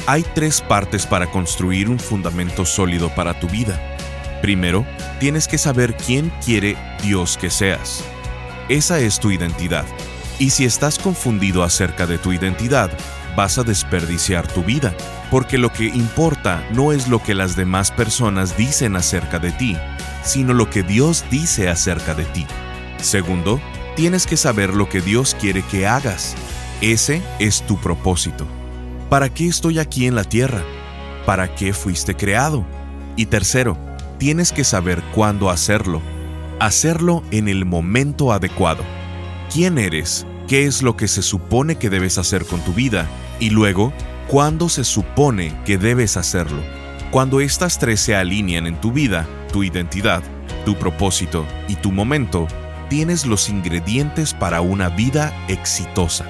Hay 0.06 0.24
tres 0.34 0.60
partes 0.60 1.04
para 1.04 1.32
construir 1.32 1.88
un 1.88 1.98
fundamento 1.98 2.64
sólido 2.64 3.12
para 3.12 3.40
tu 3.40 3.48
vida. 3.48 3.76
Primero, 4.40 4.86
tienes 5.18 5.48
que 5.48 5.58
saber 5.58 5.96
quién 5.96 6.32
quiere 6.44 6.76
Dios 7.02 7.36
que 7.36 7.50
seas. 7.50 8.04
Esa 8.68 9.00
es 9.00 9.18
tu 9.18 9.32
identidad. 9.32 9.84
Y 10.38 10.50
si 10.50 10.64
estás 10.64 11.00
confundido 11.00 11.64
acerca 11.64 12.06
de 12.06 12.18
tu 12.18 12.32
identidad, 12.32 12.92
vas 13.34 13.58
a 13.58 13.64
desperdiciar 13.64 14.46
tu 14.46 14.62
vida, 14.62 14.94
porque 15.30 15.58
lo 15.58 15.72
que 15.72 15.86
importa 15.86 16.66
no 16.72 16.92
es 16.92 17.08
lo 17.08 17.22
que 17.22 17.34
las 17.34 17.56
demás 17.56 17.90
personas 17.90 18.56
dicen 18.56 18.96
acerca 18.96 19.38
de 19.38 19.52
ti, 19.52 19.76
sino 20.22 20.54
lo 20.54 20.70
que 20.70 20.82
Dios 20.82 21.24
dice 21.30 21.68
acerca 21.68 22.14
de 22.14 22.24
ti. 22.24 22.46
Segundo, 22.98 23.60
tienes 23.96 24.26
que 24.26 24.36
saber 24.36 24.74
lo 24.74 24.88
que 24.88 25.00
Dios 25.00 25.36
quiere 25.40 25.62
que 25.62 25.86
hagas. 25.86 26.34
Ese 26.80 27.22
es 27.38 27.62
tu 27.62 27.78
propósito. 27.78 28.46
¿Para 29.10 29.28
qué 29.28 29.46
estoy 29.46 29.78
aquí 29.78 30.06
en 30.06 30.14
la 30.14 30.24
tierra? 30.24 30.62
¿Para 31.26 31.54
qué 31.54 31.72
fuiste 31.72 32.14
creado? 32.14 32.64
Y 33.16 33.26
tercero, 33.26 33.78
tienes 34.18 34.52
que 34.52 34.64
saber 34.64 35.02
cuándo 35.14 35.50
hacerlo. 35.50 36.02
Hacerlo 36.60 37.22
en 37.30 37.48
el 37.48 37.64
momento 37.64 38.32
adecuado 38.32 38.84
quién 39.54 39.78
eres, 39.78 40.26
qué 40.48 40.66
es 40.66 40.82
lo 40.82 40.96
que 40.96 41.06
se 41.06 41.22
supone 41.22 41.76
que 41.76 41.88
debes 41.88 42.18
hacer 42.18 42.44
con 42.44 42.60
tu 42.60 42.72
vida 42.72 43.08
y 43.38 43.50
luego 43.50 43.92
cuándo 44.28 44.68
se 44.68 44.84
supone 44.84 45.54
que 45.64 45.78
debes 45.78 46.16
hacerlo. 46.16 46.62
Cuando 47.10 47.40
estas 47.40 47.78
tres 47.78 48.00
se 48.00 48.16
alinean 48.16 48.66
en 48.66 48.80
tu 48.80 48.92
vida, 48.92 49.26
tu 49.52 49.62
identidad, 49.62 50.22
tu 50.64 50.76
propósito 50.76 51.46
y 51.68 51.76
tu 51.76 51.92
momento, 51.92 52.48
tienes 52.88 53.26
los 53.26 53.48
ingredientes 53.48 54.34
para 54.34 54.60
una 54.60 54.88
vida 54.88 55.32
exitosa. 55.48 56.24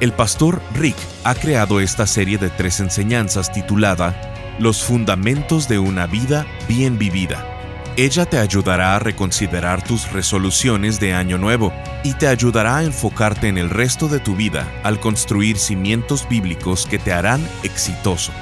El 0.00 0.12
pastor 0.12 0.62
Rick 0.74 0.96
ha 1.24 1.34
creado 1.34 1.80
esta 1.80 2.06
serie 2.06 2.38
de 2.38 2.48
tres 2.48 2.80
enseñanzas 2.80 3.52
titulada 3.52 4.14
Los 4.58 4.82
fundamentos 4.82 5.68
de 5.68 5.78
una 5.78 6.06
vida 6.06 6.46
bien 6.66 6.98
vivida 6.98 7.44
ella 7.96 8.24
te 8.24 8.38
ayudará 8.38 8.96
a 8.96 8.98
reconsiderar 8.98 9.82
tus 9.82 10.10
resoluciones 10.12 11.00
de 11.00 11.12
año 11.12 11.38
nuevo 11.38 11.72
y 12.02 12.14
te 12.14 12.26
ayudará 12.28 12.78
a 12.78 12.84
enfocarte 12.84 13.48
en 13.48 13.58
el 13.58 13.68
resto 13.70 14.08
de 14.08 14.20
tu 14.20 14.36
vida 14.36 14.66
al 14.82 15.00
construir 15.00 15.58
cimientos 15.58 16.26
bíblicos 16.28 16.86
que 16.86 16.98
te 16.98 17.12
harán 17.12 17.46
exitoso. 17.62 18.32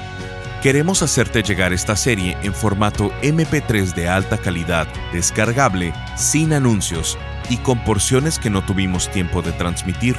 Queremos 0.61 1.03
hacerte 1.03 1.43
llegar 1.43 1.73
esta 1.73 1.95
serie 1.95 2.37
en 2.43 2.53
formato 2.53 3.11
MP3 3.21 3.93
de 3.93 4.09
alta 4.09 4.37
calidad, 4.37 4.87
descargable, 5.13 5.93
sin 6.17 6.51
anuncios 6.53 7.17
y 7.49 7.57
con 7.57 7.83
porciones 7.83 8.39
que 8.39 8.49
no 8.49 8.65
tuvimos 8.65 9.09
tiempo 9.09 9.41
de 9.41 9.51
transmitir. 9.53 10.17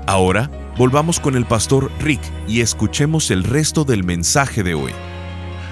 Ahora, 0.07 0.51
volvamos 0.77 1.19
con 1.19 1.35
el 1.35 1.47
pastor 1.47 1.91
Rick 2.01 2.21
y 2.47 2.61
escuchemos 2.61 3.31
el 3.31 3.43
resto 3.43 3.85
del 3.85 4.05
mensaje 4.05 4.63
de 4.63 4.75
hoy. 4.75 4.93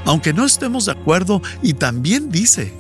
Aunque 0.06 0.32
no 0.32 0.46
estemos 0.46 0.86
de 0.86 0.92
acuerdo, 0.92 1.42
y 1.62 1.74
también 1.74 2.30
dice 2.30 2.72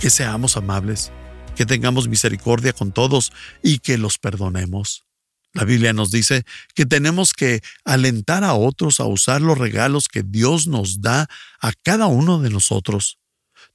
que 0.00 0.10
seamos 0.10 0.56
amables, 0.56 1.12
que 1.54 1.64
tengamos 1.64 2.08
misericordia 2.08 2.72
con 2.72 2.90
todos 2.90 3.32
y 3.62 3.78
que 3.78 3.98
los 3.98 4.18
perdonemos. 4.18 5.04
La 5.52 5.64
Biblia 5.64 5.92
nos 5.92 6.10
dice 6.10 6.44
que 6.74 6.84
tenemos 6.84 7.32
que 7.32 7.62
alentar 7.84 8.42
a 8.42 8.54
otros 8.54 8.98
a 8.98 9.04
usar 9.04 9.42
los 9.42 9.58
regalos 9.58 10.08
que 10.08 10.24
Dios 10.24 10.66
nos 10.66 11.02
da 11.02 11.28
a 11.60 11.72
cada 11.84 12.06
uno 12.06 12.40
de 12.40 12.50
nosotros. 12.50 13.18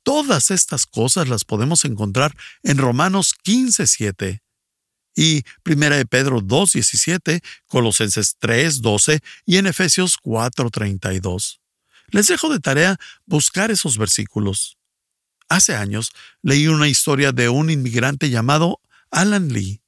Todas 0.03 0.51
estas 0.51 0.85
cosas 0.85 1.29
las 1.29 1.45
podemos 1.45 1.85
encontrar 1.85 2.33
en 2.63 2.77
Romanos 2.77 3.35
15:7 3.41 4.41
y 5.17 5.43
1 5.65 5.97
de 5.97 6.05
Pedro 6.05 6.41
2:17, 6.41 7.41
Colosenses 7.65 8.37
3:12 8.39 9.21
y 9.45 9.57
en 9.57 9.65
Efesios 9.65 10.15
4:32. 10.21 11.59
Les 12.11 12.27
dejo 12.27 12.49
de 12.49 12.59
tarea 12.59 12.97
buscar 13.25 13.71
esos 13.71 13.97
versículos. 13.97 14.77
Hace 15.49 15.75
años 15.75 16.11
leí 16.43 16.67
una 16.67 16.87
historia 16.87 17.31
de 17.31 17.49
un 17.49 17.71
inmigrante 17.71 18.29
llamado 18.29 18.79
Alan 19.09 19.49
Lee 19.49 19.81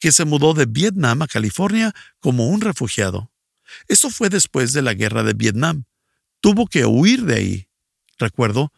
que 0.00 0.10
se 0.10 0.24
mudó 0.24 0.52
de 0.52 0.66
Vietnam 0.66 1.22
a 1.22 1.28
California 1.28 1.94
como 2.18 2.48
un 2.48 2.60
refugiado. 2.60 3.30
Eso 3.86 4.10
fue 4.10 4.30
después 4.30 4.72
de 4.72 4.82
la 4.82 4.94
guerra 4.94 5.22
de 5.22 5.32
Vietnam. 5.32 5.84
Tuvo 6.40 6.66
que 6.66 6.84
huir 6.86 7.22
de 7.22 7.36
ahí. 7.36 7.68
Recuerdo 8.18 8.72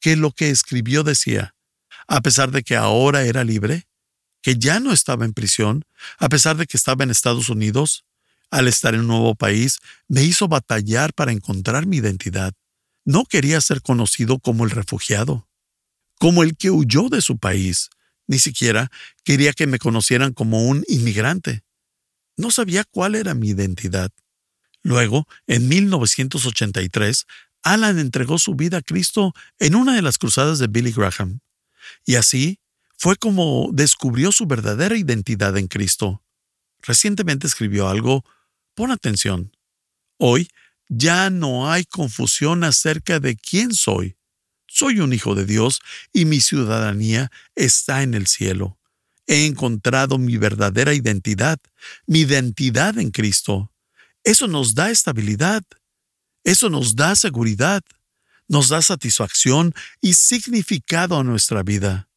que 0.00 0.16
lo 0.16 0.32
que 0.32 0.50
escribió 0.50 1.04
decía, 1.04 1.54
a 2.08 2.20
pesar 2.22 2.50
de 2.50 2.64
que 2.64 2.74
ahora 2.74 3.22
era 3.22 3.44
libre, 3.44 3.86
que 4.44 4.58
ya 4.58 4.78
no 4.78 4.92
estaba 4.92 5.24
en 5.24 5.32
prisión, 5.32 5.86
a 6.18 6.28
pesar 6.28 6.58
de 6.58 6.66
que 6.66 6.76
estaba 6.76 7.02
en 7.02 7.10
Estados 7.10 7.48
Unidos, 7.48 8.04
al 8.50 8.68
estar 8.68 8.92
en 8.94 9.00
un 9.00 9.06
nuevo 9.06 9.34
país, 9.34 9.78
me 10.06 10.22
hizo 10.22 10.48
batallar 10.48 11.14
para 11.14 11.32
encontrar 11.32 11.86
mi 11.86 11.96
identidad. 11.96 12.52
No 13.06 13.24
quería 13.24 13.58
ser 13.62 13.80
conocido 13.80 14.38
como 14.38 14.64
el 14.64 14.70
refugiado, 14.70 15.48
como 16.18 16.42
el 16.42 16.58
que 16.58 16.70
huyó 16.70 17.08
de 17.08 17.22
su 17.22 17.38
país. 17.38 17.88
Ni 18.26 18.38
siquiera 18.38 18.90
quería 19.24 19.54
que 19.54 19.66
me 19.66 19.78
conocieran 19.78 20.34
como 20.34 20.66
un 20.66 20.84
inmigrante. 20.88 21.64
No 22.36 22.50
sabía 22.50 22.84
cuál 22.84 23.14
era 23.14 23.32
mi 23.32 23.48
identidad. 23.48 24.10
Luego, 24.82 25.26
en 25.46 25.68
1983, 25.68 27.24
Alan 27.62 27.98
entregó 27.98 28.38
su 28.38 28.54
vida 28.54 28.76
a 28.76 28.82
Cristo 28.82 29.32
en 29.58 29.74
una 29.74 29.94
de 29.94 30.02
las 30.02 30.18
cruzadas 30.18 30.58
de 30.58 30.66
Billy 30.66 30.92
Graham. 30.92 31.40
Y 32.04 32.16
así 32.16 32.58
fue 32.96 33.16
como 33.16 33.70
descubrió 33.72 34.32
su 34.32 34.46
verdadera 34.46 34.96
identidad 34.96 35.56
en 35.56 35.68
Cristo. 35.68 36.22
Recientemente 36.82 37.46
escribió 37.46 37.88
algo, 37.88 38.24
pon 38.74 38.90
atención. 38.90 39.56
Hoy 40.18 40.48
ya 40.88 41.30
no 41.30 41.70
hay 41.70 41.84
confusión 41.84 42.64
acerca 42.64 43.20
de 43.20 43.36
quién 43.36 43.72
soy. 43.72 44.16
Soy 44.66 45.00
un 45.00 45.12
hijo 45.12 45.34
de 45.34 45.46
Dios 45.46 45.80
y 46.12 46.24
mi 46.24 46.40
ciudadanía 46.40 47.30
está 47.54 48.02
en 48.02 48.14
el 48.14 48.26
cielo. 48.26 48.78
He 49.26 49.46
encontrado 49.46 50.18
mi 50.18 50.36
verdadera 50.36 50.92
identidad, 50.94 51.58
mi 52.06 52.20
identidad 52.20 52.98
en 52.98 53.10
Cristo. 53.10 53.72
Eso 54.22 54.48
nos 54.48 54.74
da 54.74 54.90
estabilidad. 54.90 55.62
Eso 56.42 56.68
nos 56.68 56.96
da 56.96 57.16
seguridad. 57.16 57.82
Nos 58.48 58.68
da 58.68 58.82
satisfacción 58.82 59.74
y 60.00 60.14
significado 60.14 61.18
a 61.18 61.24
nuestra 61.24 61.62
vida. 61.62 62.08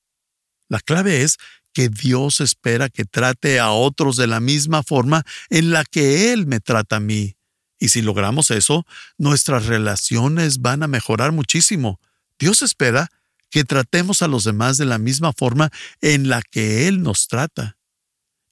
La 0.69 0.79
clave 0.79 1.21
es 1.23 1.37
que 1.73 1.89
Dios 1.89 2.41
espera 2.41 2.89
que 2.89 3.05
trate 3.05 3.59
a 3.59 3.71
otros 3.71 4.15
de 4.17 4.27
la 4.27 4.39
misma 4.39 4.83
forma 4.83 5.23
en 5.49 5.71
la 5.71 5.85
que 5.85 6.33
Él 6.33 6.47
me 6.47 6.59
trata 6.59 6.95
a 6.95 6.99
mí. 6.99 7.35
Y 7.79 7.89
si 7.89 8.01
logramos 8.01 8.49
eso, 8.51 8.85
nuestras 9.17 9.67
relaciones 9.67 10.61
van 10.61 10.81
a 10.81 10.87
mejorar 10.87 11.31
muchísimo. 11.31 11.99
Dios 12.39 12.61
espera 12.61 13.11
que 13.49 13.63
tratemos 13.63 14.21
a 14.21 14.27
los 14.27 14.43
demás 14.43 14.77
de 14.77 14.85
la 14.85 14.97
misma 14.97 15.33
forma 15.33 15.69
en 16.01 16.29
la 16.29 16.41
que 16.41 16.87
Él 16.87 17.03
nos 17.03 17.27
trata. 17.27 17.77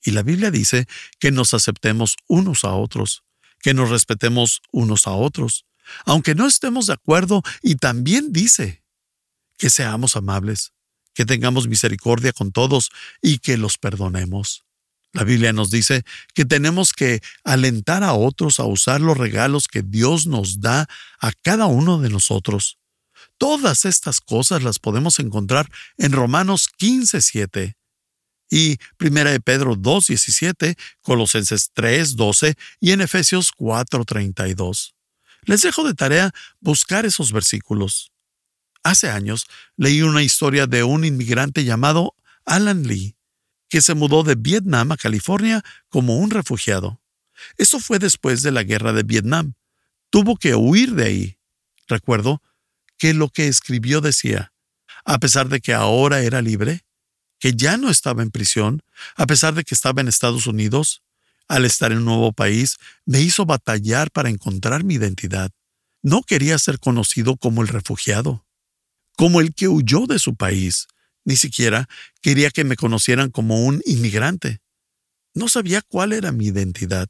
Y 0.03 0.12
la 0.12 0.22
Biblia 0.22 0.51
dice 0.51 0.88
que 1.19 1.31
nos 1.31 1.53
aceptemos 1.53 2.17
unos 2.27 2.63
a 2.63 2.74
otros, 2.74 3.24
que 3.60 3.74
nos 3.74 3.89
respetemos 3.89 4.62
unos 4.72 5.07
a 5.07 5.12
otros, 5.12 5.65
aunque 6.05 6.36
no 6.36 6.45
estemos 6.45 6.88
de 6.88 6.93
acuerdo, 6.93 7.41
y 7.63 7.75
también 7.75 8.31
dice 8.31 8.84
que 9.57 9.72
seamos 9.72 10.15
amables, 10.15 10.74
que 11.15 11.25
tengamos 11.25 11.67
misericordia 11.67 12.34
con 12.34 12.51
todos 12.51 12.91
y 13.22 13.39
que 13.39 13.57
los 13.57 13.79
perdonemos. 13.79 14.65
La 15.13 15.24
Biblia 15.24 15.53
nos 15.53 15.72
dice 15.72 16.03
que 16.34 16.43
tenemos 16.43 16.91
que 16.91 17.22
alentar 17.45 18.03
a 18.03 18.13
otros 18.13 18.60
a 18.60 18.65
usar 18.65 19.00
los 19.00 19.17
regalos 19.17 19.67
que 19.67 19.81
Dios 19.81 20.27
nos 20.27 20.60
da 20.60 20.88
a 21.19 21.31
cada 21.41 21.67
uno 21.67 22.00
de 22.00 22.10
nosotros. 22.10 22.77
Todas 23.38 23.86
estas 23.86 24.19
cosas 24.19 24.62
las 24.62 24.77
podemos 24.77 25.19
encontrar 25.19 25.72
en 25.98 26.12
Romanos 26.12 26.67
15:7 26.77 27.75
y 28.51 28.77
1 29.00 29.31
de 29.31 29.39
Pedro 29.39 29.75
2:17, 29.75 30.77
Colosenses 31.01 31.72
3:12 31.74 32.55
y 32.81 32.91
en 32.91 33.00
Efesios 33.00 33.53
4:32. 33.53 34.95
Les 35.43 35.62
dejo 35.62 35.86
de 35.86 35.93
tarea 35.93 36.31
buscar 36.60 37.05
esos 37.05 37.31
versículos. 37.31 38.12
Hace 38.86 39.10
años 39.10 39.48
leí 39.77 40.04
una 40.04 40.22
historia 40.22 40.68
de 40.68 40.84
un 40.84 41.06
inmigrante 41.06 41.63
llamado 41.65 42.15
Alan 42.46 42.84
Lee, 42.84 43.18
que 43.68 43.82
se 43.82 43.96
mudó 43.96 44.22
de 44.22 44.36
Vietnam 44.36 44.92
a 44.92 44.98
California 44.98 45.63
como 45.89 46.19
un 46.19 46.30
refugiado. 46.30 47.02
Eso 47.58 47.80
fue 47.80 47.98
después 47.98 48.43
de 48.43 48.52
la 48.52 48.62
guerra 48.62 48.93
de 48.93 49.02
Vietnam. 49.02 49.56
Tuvo 50.12 50.36
que 50.36 50.54
huir 50.54 50.93
de 50.93 51.04
ahí. 51.04 51.38
Recuerdo 51.88 52.43
que 53.00 53.15
lo 53.15 53.30
que 53.30 53.48
escribió 53.48 54.02
decía, 54.02 54.54
a 55.04 55.17
pesar 55.17 55.50
de 55.50 55.62
que 55.62 55.74
ahora 55.74 56.21
era 56.21 56.43
libre, 56.43 56.86
que 57.39 57.54
ya 57.54 57.78
no 57.78 57.89
estaba 57.89 58.21
en 58.21 58.30
prisión, 58.30 58.84
a 59.15 59.26
pesar 59.26 59.56
de 59.56 59.63
que 59.63 59.74
estaba 59.74 60.02
en 60.02 60.10
Estados 60.10 60.45
Unidos, 60.45 61.02
al 61.48 61.65
estar 61.65 61.91
en 61.91 61.98
un 61.98 62.06
nuevo 62.06 62.34
país, 62.34 62.78
me 63.04 63.19
hizo 63.19 63.48
batallar 63.48 64.12
para 64.12 64.30
encontrar 64.30 64.84
mi 64.84 64.93
identidad. 64.93 65.50
No 66.04 66.21
quería 66.21 66.60
ser 66.60 66.78
conocido 66.78 67.36
como 67.36 67.63
el 67.63 67.67
refugiado 67.67 68.44
como 69.15 69.41
el 69.41 69.54
que 69.54 69.67
huyó 69.67 70.08
de 70.08 70.19
su 70.19 70.36
país. 70.36 70.88
Ni 71.23 71.36
siquiera 71.36 71.88
quería 72.21 72.51
que 72.51 72.63
me 72.63 72.75
conocieran 72.75 73.32
como 73.32 73.65
un 73.65 73.82
inmigrante. 73.86 74.62
No 75.34 75.49
sabía 75.49 75.82
cuál 75.82 76.13
era 76.13 76.32
mi 76.32 76.47
identidad. 76.47 77.10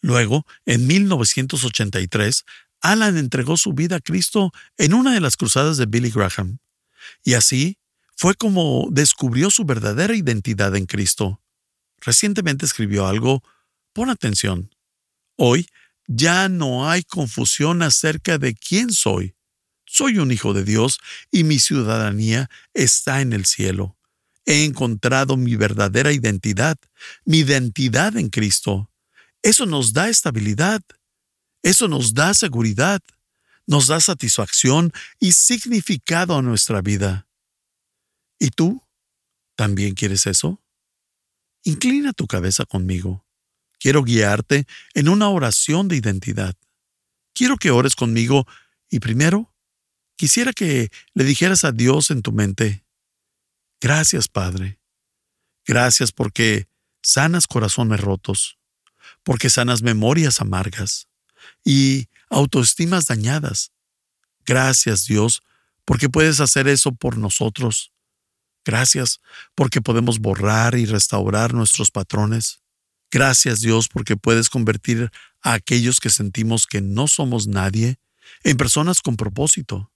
Luego, 0.00 0.46
en 0.66 0.86
1983, 0.86 2.44
Alan 2.80 3.16
entregó 3.16 3.56
su 3.56 3.72
vida 3.72 3.96
a 3.96 4.00
Cristo 4.00 4.52
en 4.76 4.94
una 4.94 5.14
de 5.14 5.20
las 5.20 5.36
cruzadas 5.36 5.76
de 5.76 5.86
Billy 5.86 6.10
Graham. 6.10 6.58
Y 7.24 7.34
así 7.34 7.78
fue 8.16 8.34
como 8.34 8.88
descubrió 8.90 9.50
su 9.50 9.64
verdadera 9.64 10.14
identidad 10.14 10.74
en 10.76 10.86
Cristo. 10.86 11.40
Recientemente 12.00 12.66
escribió 12.66 13.06
algo, 13.06 13.42
pon 13.92 14.10
atención. 14.10 14.74
Hoy 15.36 15.68
ya 16.06 16.48
no 16.48 16.88
hay 16.90 17.02
confusión 17.02 17.82
acerca 17.82 18.38
de 18.38 18.54
quién 18.54 18.90
soy. 18.90 19.35
Soy 19.96 20.18
un 20.18 20.30
hijo 20.30 20.52
de 20.52 20.62
Dios 20.62 20.98
y 21.30 21.44
mi 21.44 21.58
ciudadanía 21.58 22.50
está 22.74 23.22
en 23.22 23.32
el 23.32 23.46
cielo. 23.46 23.96
He 24.44 24.64
encontrado 24.64 25.38
mi 25.38 25.56
verdadera 25.56 26.12
identidad, 26.12 26.76
mi 27.24 27.38
identidad 27.38 28.14
en 28.18 28.28
Cristo. 28.28 28.90
Eso 29.40 29.64
nos 29.64 29.94
da 29.94 30.10
estabilidad. 30.10 30.82
Eso 31.62 31.88
nos 31.88 32.12
da 32.12 32.34
seguridad. 32.34 33.00
Nos 33.66 33.86
da 33.86 33.98
satisfacción 34.02 34.92
y 35.18 35.32
significado 35.32 36.36
a 36.36 36.42
nuestra 36.42 36.82
vida. 36.82 37.26
¿Y 38.38 38.50
tú? 38.50 38.82
¿También 39.54 39.94
quieres 39.94 40.26
eso? 40.26 40.62
Inclina 41.62 42.12
tu 42.12 42.26
cabeza 42.26 42.66
conmigo. 42.66 43.24
Quiero 43.78 44.04
guiarte 44.04 44.66
en 44.92 45.08
una 45.08 45.30
oración 45.30 45.88
de 45.88 45.96
identidad. 45.96 46.54
Quiero 47.32 47.56
que 47.56 47.70
ores 47.70 47.96
conmigo 47.96 48.46
y 48.90 49.00
primero 49.00 49.55
Quisiera 50.16 50.52
que 50.52 50.90
le 51.12 51.24
dijeras 51.24 51.64
a 51.64 51.72
Dios 51.72 52.10
en 52.10 52.22
tu 52.22 52.32
mente, 52.32 52.84
gracias 53.80 54.28
Padre, 54.28 54.80
gracias 55.66 56.10
porque 56.10 56.68
sanas 57.02 57.46
corazones 57.46 58.00
rotos, 58.00 58.58
porque 59.22 59.50
sanas 59.50 59.82
memorias 59.82 60.40
amargas 60.40 61.08
y 61.64 62.08
autoestimas 62.30 63.06
dañadas. 63.06 63.72
Gracias 64.46 65.06
Dios, 65.06 65.42
porque 65.84 66.08
puedes 66.08 66.40
hacer 66.40 66.66
eso 66.66 66.92
por 66.92 67.18
nosotros. 67.18 67.92
Gracias 68.64 69.20
porque 69.54 69.82
podemos 69.82 70.18
borrar 70.18 70.76
y 70.76 70.86
restaurar 70.86 71.52
nuestros 71.52 71.90
patrones. 71.90 72.62
Gracias 73.10 73.60
Dios 73.60 73.88
porque 73.88 74.16
puedes 74.16 74.48
convertir 74.48 75.10
a 75.42 75.52
aquellos 75.52 76.00
que 76.00 76.10
sentimos 76.10 76.66
que 76.66 76.80
no 76.80 77.06
somos 77.06 77.46
nadie 77.46 77.98
en 78.42 78.56
personas 78.56 79.02
con 79.02 79.16
propósito. 79.16 79.92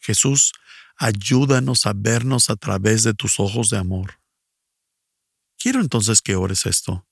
Jesús, 0.00 0.52
ayúdanos 0.96 1.86
a 1.86 1.92
vernos 1.94 2.50
a 2.50 2.56
través 2.56 3.04
de 3.04 3.14
tus 3.14 3.38
ojos 3.38 3.70
de 3.70 3.78
amor. 3.78 4.20
Quiero 5.58 5.80
entonces 5.80 6.22
que 6.22 6.36
ores 6.36 6.66
esto. 6.66 7.06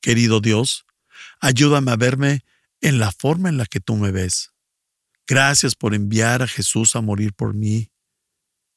Querido 0.00 0.40
Dios, 0.40 0.86
ayúdame 1.40 1.92
a 1.92 1.96
verme 1.96 2.44
en 2.80 2.98
la 2.98 3.12
forma 3.12 3.48
en 3.48 3.58
la 3.58 3.66
que 3.66 3.80
tú 3.80 3.96
me 3.96 4.10
ves. 4.10 4.52
Gracias 5.26 5.74
por 5.74 5.94
enviar 5.94 6.42
a 6.42 6.48
Jesús 6.48 6.96
a 6.96 7.00
morir 7.00 7.34
por 7.34 7.54
mí, 7.54 7.92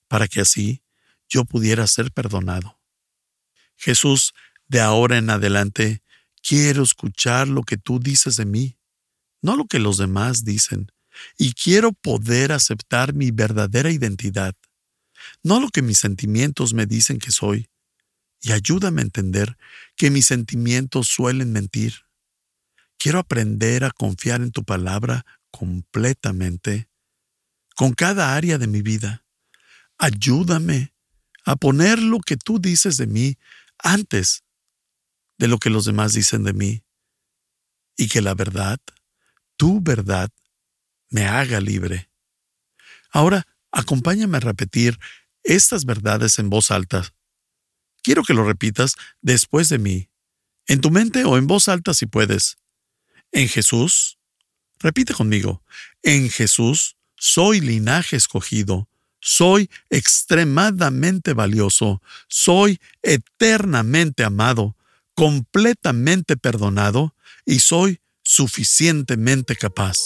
para 0.08 0.28
que 0.28 0.41
así 0.41 0.84
yo 1.28 1.45
pudiera 1.45 1.88
ser 1.88 2.12
perdonado. 2.12 2.80
Jesús, 3.76 4.34
de 4.67 4.82
ahora 4.82 5.17
en 5.17 5.30
adelante, 5.30 6.04
quiero 6.41 6.84
escuchar 6.84 7.47
lo 7.47 7.63
que 7.63 7.78
tú 7.78 7.99
dices 7.99 8.36
de 8.36 8.45
mí, 8.45 8.78
no 9.41 9.56
lo 9.56 9.65
que 9.65 9.80
los 9.80 9.97
demás 9.97 10.45
dicen, 10.45 10.91
y 11.38 11.54
quiero 11.54 11.91
poder 11.91 12.52
aceptar 12.52 13.13
mi 13.13 13.32
verdadera 13.32 13.91
identidad, 13.91 14.56
no 15.41 15.60
lo 15.60 15.69
que 15.69 15.82
mis 15.82 15.99
sentimientos 15.99 16.73
me 16.73 16.86
dicen 16.86 17.19
que 17.19 17.32
soy, 17.32 17.69
y 18.41 18.52
ayúdame 18.52 19.02
a 19.02 19.06
entender 19.06 19.58
que 19.95 20.10
mis 20.10 20.26
sentimientos 20.26 21.08
suelen 21.08 21.54
mentir. 21.54 22.06
Quiero 22.97 23.19
aprender 23.19 23.86
a 23.86 23.91
confiar 23.91 24.41
en 24.41 24.52
tu 24.52 24.63
palabra 24.63 25.26
completamente, 25.52 26.89
con 27.76 27.93
cada 27.93 28.36
área 28.36 28.58
de 28.58 28.67
mi 28.67 28.82
vida. 28.82 29.26
Ayúdame 29.97 30.93
a 31.45 31.56
poner 31.56 31.99
lo 31.99 32.19
que 32.19 32.38
tú 32.38 32.60
dices 32.60 32.97
de 32.97 33.08
mí 33.08 33.38
antes 33.78 34.43
de 35.38 35.47
lo 35.47 35.58
que 35.58 35.69
los 35.69 35.86
demás 35.86 36.13
dicen 36.13 36.43
de 36.43 36.54
mí, 36.54 36.84
y 37.97 38.08
que 38.08 38.21
la 38.21 38.34
verdad, 38.34 38.80
tu 39.58 39.82
verdad, 39.82 40.30
me 41.13 41.26
haga 41.26 41.62
libre. 41.62 42.10
Ahora, 43.12 43.45
acompáñame 43.71 44.38
a 44.38 44.41
repetir 44.41 44.99
estas 45.43 45.86
verdades 45.86 46.39
en 46.39 46.49
voz 46.49 46.71
alta. 46.71 47.13
Quiero 48.02 48.23
que 48.23 48.34
lo 48.34 48.43
repitas 48.43 48.95
después 49.21 49.69
de 49.69 49.78
mí, 49.78 50.10
en 50.67 50.82
tu 50.82 50.89
mente 50.89 51.23
o 51.23 51.38
en 51.38 51.45
voz 51.45 51.67
alta 51.67 51.93
si 51.93 52.08
puedes. 52.08 52.58
En 53.32 53.47
Jesús, 53.47 54.17
repite 54.80 55.13
conmigo, 55.13 55.63
en 56.02 56.30
Jesús 56.30 56.97
soy 57.15 57.62
linaje 57.62 58.15
escogido, 58.15 58.89
soy 59.19 59.69
extremadamente 59.91 61.34
valioso, 61.34 62.02
soy 62.28 62.80
eternamente 63.04 64.23
amado, 64.23 64.76
completamente 65.13 66.38
perdonado 66.38 67.15
y 67.45 67.60
soy 67.60 68.02
suficientemente 68.23 69.56
capaz. 69.56 69.97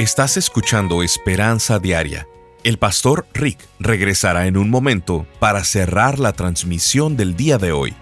Estás 0.00 0.38
escuchando 0.38 1.02
Esperanza 1.02 1.78
Diaria. 1.78 2.26
El 2.64 2.78
pastor 2.78 3.26
Rick 3.34 3.58
regresará 3.78 4.46
en 4.46 4.56
un 4.56 4.70
momento 4.70 5.26
para 5.40 5.62
cerrar 5.62 6.18
la 6.18 6.32
transmisión 6.32 7.18
del 7.18 7.36
día 7.36 7.58
de 7.58 7.72
hoy. 7.72 7.94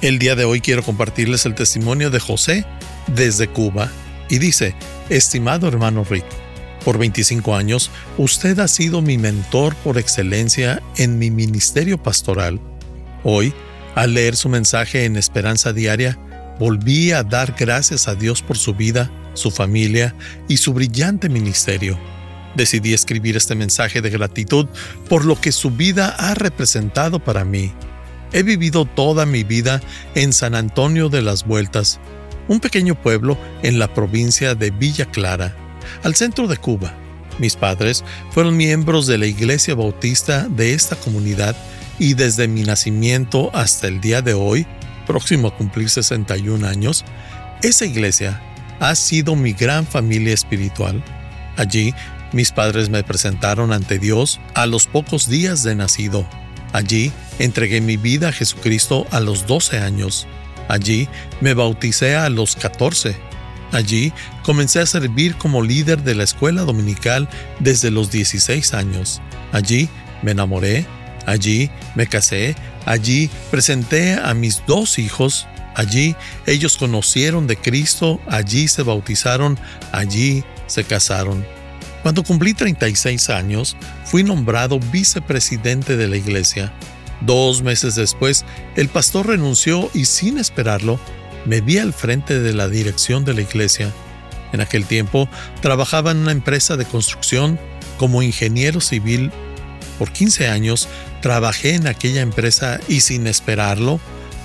El 0.00 0.20
día 0.20 0.36
de 0.36 0.44
hoy 0.44 0.60
quiero 0.60 0.84
compartirles 0.84 1.44
el 1.44 1.56
testimonio 1.56 2.08
de 2.08 2.20
José 2.20 2.64
desde 3.08 3.48
Cuba 3.48 3.90
y 4.30 4.38
dice, 4.38 4.76
estimado 5.08 5.66
hermano 5.66 6.06
Rick, 6.08 6.26
por 6.84 6.98
25 6.98 7.56
años 7.56 7.90
usted 8.16 8.60
ha 8.60 8.68
sido 8.68 9.02
mi 9.02 9.18
mentor 9.18 9.74
por 9.74 9.98
excelencia 9.98 10.80
en 10.98 11.18
mi 11.18 11.32
ministerio 11.32 12.00
pastoral. 12.00 12.60
Hoy, 13.24 13.52
al 13.96 14.14
leer 14.14 14.36
su 14.36 14.48
mensaje 14.48 15.04
en 15.04 15.16
Esperanza 15.16 15.72
Diaria, 15.72 16.16
volví 16.60 17.10
a 17.10 17.24
dar 17.24 17.56
gracias 17.58 18.06
a 18.06 18.14
Dios 18.14 18.40
por 18.40 18.56
su 18.56 18.72
vida 18.72 19.10
su 19.34 19.50
familia 19.50 20.14
y 20.48 20.56
su 20.56 20.72
brillante 20.72 21.28
ministerio. 21.28 21.98
Decidí 22.54 22.92
escribir 22.92 23.36
este 23.36 23.54
mensaje 23.54 24.02
de 24.02 24.10
gratitud 24.10 24.66
por 25.08 25.24
lo 25.24 25.40
que 25.40 25.52
su 25.52 25.70
vida 25.70 26.14
ha 26.18 26.34
representado 26.34 27.18
para 27.18 27.44
mí. 27.44 27.72
He 28.32 28.42
vivido 28.42 28.84
toda 28.84 29.26
mi 29.26 29.44
vida 29.44 29.80
en 30.14 30.32
San 30.32 30.54
Antonio 30.54 31.08
de 31.08 31.22
las 31.22 31.46
Vueltas, 31.46 32.00
un 32.48 32.60
pequeño 32.60 32.94
pueblo 33.00 33.38
en 33.62 33.78
la 33.78 33.92
provincia 33.92 34.54
de 34.54 34.70
Villa 34.70 35.06
Clara, 35.06 35.56
al 36.02 36.14
centro 36.14 36.46
de 36.46 36.56
Cuba. 36.56 36.94
Mis 37.38 37.56
padres 37.56 38.04
fueron 38.30 38.56
miembros 38.56 39.06
de 39.06 39.18
la 39.18 39.26
Iglesia 39.26 39.74
Bautista 39.74 40.46
de 40.48 40.74
esta 40.74 40.96
comunidad 40.96 41.56
y 41.98 42.14
desde 42.14 42.48
mi 42.48 42.62
nacimiento 42.62 43.50
hasta 43.54 43.86
el 43.86 44.00
día 44.00 44.22
de 44.22 44.34
hoy, 44.34 44.66
próximo 45.06 45.48
a 45.48 45.56
cumplir 45.56 45.88
61 45.88 46.66
años, 46.66 47.04
esa 47.62 47.86
iglesia 47.86 48.42
ha 48.82 48.96
sido 48.96 49.36
mi 49.36 49.52
gran 49.52 49.86
familia 49.86 50.34
espiritual. 50.34 51.04
Allí, 51.56 51.94
mis 52.32 52.50
padres 52.50 52.90
me 52.90 53.04
presentaron 53.04 53.72
ante 53.72 54.00
Dios 54.00 54.40
a 54.54 54.66
los 54.66 54.88
pocos 54.88 55.28
días 55.28 55.62
de 55.62 55.76
nacido. 55.76 56.26
Allí, 56.72 57.12
entregué 57.38 57.80
mi 57.80 57.96
vida 57.96 58.30
a 58.30 58.32
Jesucristo 58.32 59.06
a 59.12 59.20
los 59.20 59.46
12 59.46 59.78
años. 59.78 60.26
Allí, 60.66 61.08
me 61.40 61.54
bauticé 61.54 62.16
a 62.16 62.28
los 62.28 62.56
14. 62.56 63.14
Allí, 63.70 64.12
comencé 64.42 64.80
a 64.80 64.86
servir 64.86 65.36
como 65.36 65.62
líder 65.62 66.02
de 66.02 66.16
la 66.16 66.24
escuela 66.24 66.62
dominical 66.62 67.28
desde 67.60 67.92
los 67.92 68.10
16 68.10 68.74
años. 68.74 69.22
Allí, 69.52 69.88
me 70.22 70.32
enamoré. 70.32 70.86
Allí, 71.24 71.70
me 71.94 72.08
casé. 72.08 72.56
Allí, 72.84 73.30
presenté 73.52 74.14
a 74.14 74.34
mis 74.34 74.66
dos 74.66 74.98
hijos 74.98 75.46
Allí 75.74 76.16
ellos 76.46 76.76
conocieron 76.76 77.46
de 77.46 77.56
Cristo, 77.56 78.20
allí 78.26 78.68
se 78.68 78.82
bautizaron, 78.82 79.58
allí 79.92 80.44
se 80.66 80.84
casaron. 80.84 81.44
Cuando 82.02 82.24
cumplí 82.24 82.52
36 82.52 83.30
años, 83.30 83.76
fui 84.04 84.24
nombrado 84.24 84.80
vicepresidente 84.80 85.96
de 85.96 86.08
la 86.08 86.16
iglesia. 86.16 86.72
Dos 87.20 87.62
meses 87.62 87.94
después, 87.94 88.44
el 88.74 88.88
pastor 88.88 89.28
renunció 89.28 89.88
y 89.94 90.06
sin 90.06 90.38
esperarlo, 90.38 90.98
me 91.46 91.60
vi 91.60 91.78
al 91.78 91.92
frente 91.92 92.40
de 92.40 92.52
la 92.52 92.68
dirección 92.68 93.24
de 93.24 93.34
la 93.34 93.42
iglesia. 93.42 93.92
En 94.52 94.60
aquel 94.60 94.84
tiempo, 94.84 95.28
trabajaba 95.60 96.10
en 96.10 96.18
una 96.18 96.32
empresa 96.32 96.76
de 96.76 96.84
construcción 96.84 97.58
como 97.98 98.22
ingeniero 98.22 98.80
civil. 98.80 99.30
Por 99.98 100.10
15 100.10 100.48
años, 100.48 100.88
trabajé 101.20 101.74
en 101.76 101.86
aquella 101.86 102.20
empresa 102.20 102.80
y 102.88 103.00
sin 103.00 103.28
esperarlo, 103.28 104.00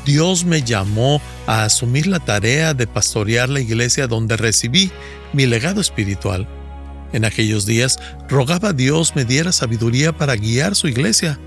Dios 0.08 0.46
me 0.46 0.62
llamó 0.62 1.22
a 1.48 1.66
asumir 1.66 2.08
la 2.08 2.22
tarea 2.22 2.74
de 2.74 2.88
pastorear 2.88 3.50
la 3.50 3.60
iglesia 3.60 4.08
donde 4.08 4.38
recibí 4.38 4.90
mi 5.34 5.46
legado 5.46 5.82
espiritual. 5.82 6.48
En 7.12 7.26
aquellos 7.26 7.66
días 7.66 8.00
rogaba 8.30 8.70
a 8.70 8.74
Dios 8.74 9.18
me 9.18 9.26
diera 9.26 9.52
sabiduría 9.52 10.14
para 10.14 10.38
guiar 10.38 10.76
su 10.76 10.88
iglesia. 10.88 11.38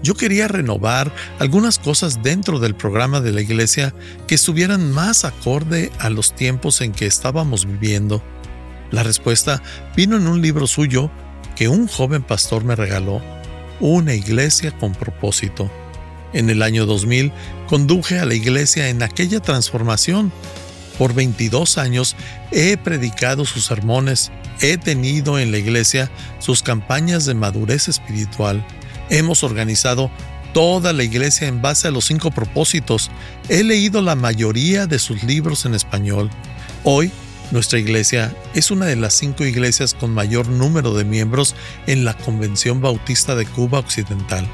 Yo 0.00 0.14
quería 0.14 0.46
renovar 0.46 1.12
algunas 1.40 1.80
cosas 1.80 2.22
dentro 2.22 2.60
del 2.60 2.76
programa 2.76 3.20
de 3.20 3.32
la 3.32 3.40
iglesia 3.40 3.92
que 4.28 4.36
estuvieran 4.36 4.92
más 4.92 5.24
acorde 5.24 5.90
a 5.98 6.08
los 6.08 6.36
tiempos 6.36 6.82
en 6.82 6.92
que 6.92 7.06
estábamos 7.06 7.66
viviendo. 7.66 8.22
La 8.92 9.02
respuesta 9.02 9.60
vino 9.96 10.16
en 10.16 10.28
un 10.28 10.40
libro 10.40 10.68
suyo 10.68 11.10
que 11.56 11.66
un 11.66 11.88
joven 11.88 12.22
pastor 12.22 12.62
me 12.62 12.76
regaló, 12.76 13.20
Una 13.80 14.14
iglesia 14.14 14.70
con 14.70 14.92
propósito. 14.92 15.68
En 16.34 16.50
el 16.50 16.62
año 16.62 16.84
2000 16.84 17.32
conduje 17.68 18.18
a 18.18 18.26
la 18.26 18.34
iglesia 18.34 18.88
en 18.88 19.02
aquella 19.02 19.40
transformación. 19.40 20.32
Por 20.98 21.14
22 21.14 21.78
años 21.78 22.16
he 22.50 22.76
predicado 22.76 23.44
sus 23.44 23.64
sermones, 23.64 24.30
he 24.60 24.76
tenido 24.76 25.38
en 25.38 25.50
la 25.50 25.58
iglesia 25.58 26.10
sus 26.38 26.62
campañas 26.62 27.24
de 27.24 27.34
madurez 27.34 27.88
espiritual. 27.88 28.64
Hemos 29.10 29.42
organizado 29.42 30.10
toda 30.52 30.92
la 30.92 31.02
iglesia 31.04 31.48
en 31.48 31.62
base 31.62 31.88
a 31.88 31.90
los 31.90 32.06
cinco 32.06 32.30
propósitos. 32.30 33.10
He 33.48 33.64
leído 33.64 34.02
la 34.02 34.14
mayoría 34.14 34.86
de 34.86 34.98
sus 34.98 35.22
libros 35.24 35.66
en 35.66 35.74
español. 35.74 36.30
Hoy, 36.84 37.10
nuestra 37.50 37.78
iglesia 37.78 38.34
es 38.54 38.70
una 38.70 38.86
de 38.86 38.96
las 38.96 39.14
cinco 39.14 39.44
iglesias 39.44 39.94
con 39.94 40.14
mayor 40.14 40.48
número 40.48 40.94
de 40.94 41.04
miembros 41.04 41.54
en 41.86 42.04
la 42.04 42.16
Convención 42.16 42.80
Bautista 42.80 43.34
de 43.34 43.46
Cuba 43.46 43.80
Occidental. 43.80 44.48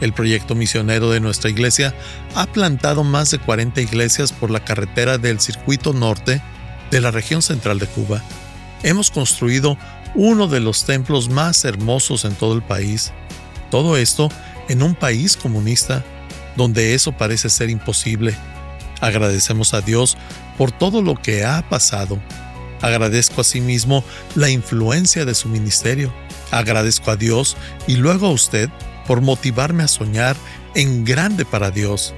El 0.00 0.12
proyecto 0.12 0.54
misionero 0.54 1.10
de 1.10 1.20
nuestra 1.20 1.50
iglesia 1.50 1.94
ha 2.34 2.46
plantado 2.46 3.04
más 3.04 3.30
de 3.30 3.38
40 3.38 3.80
iglesias 3.80 4.32
por 4.32 4.50
la 4.50 4.64
carretera 4.64 5.18
del 5.18 5.40
circuito 5.40 5.92
norte 5.92 6.40
de 6.90 7.00
la 7.00 7.10
región 7.10 7.42
central 7.42 7.78
de 7.78 7.86
Cuba. 7.86 8.22
Hemos 8.82 9.10
construido 9.10 9.76
uno 10.14 10.48
de 10.48 10.60
los 10.60 10.84
templos 10.84 11.28
más 11.28 11.64
hermosos 11.64 12.24
en 12.24 12.34
todo 12.34 12.54
el 12.54 12.62
país. 12.62 13.12
Todo 13.70 13.96
esto 13.96 14.30
en 14.68 14.82
un 14.82 14.94
país 14.94 15.36
comunista 15.36 16.04
donde 16.56 16.94
eso 16.94 17.12
parece 17.12 17.50
ser 17.50 17.70
imposible. 17.70 18.34
Agradecemos 19.00 19.74
a 19.74 19.80
Dios 19.80 20.16
por 20.58 20.72
todo 20.72 21.02
lo 21.02 21.14
que 21.14 21.44
ha 21.44 21.68
pasado. 21.68 22.18
Agradezco 22.82 23.42
asimismo 23.42 24.04
la 24.34 24.48
influencia 24.48 25.24
de 25.24 25.34
su 25.34 25.48
ministerio. 25.48 26.12
Agradezco 26.50 27.10
a 27.10 27.16
Dios 27.16 27.56
y 27.86 27.96
luego 27.96 28.26
a 28.26 28.30
usted 28.30 28.70
por 29.06 29.20
motivarme 29.20 29.82
a 29.82 29.88
soñar 29.88 30.36
en 30.74 31.04
grande 31.04 31.44
para 31.44 31.70
Dios. 31.70 32.14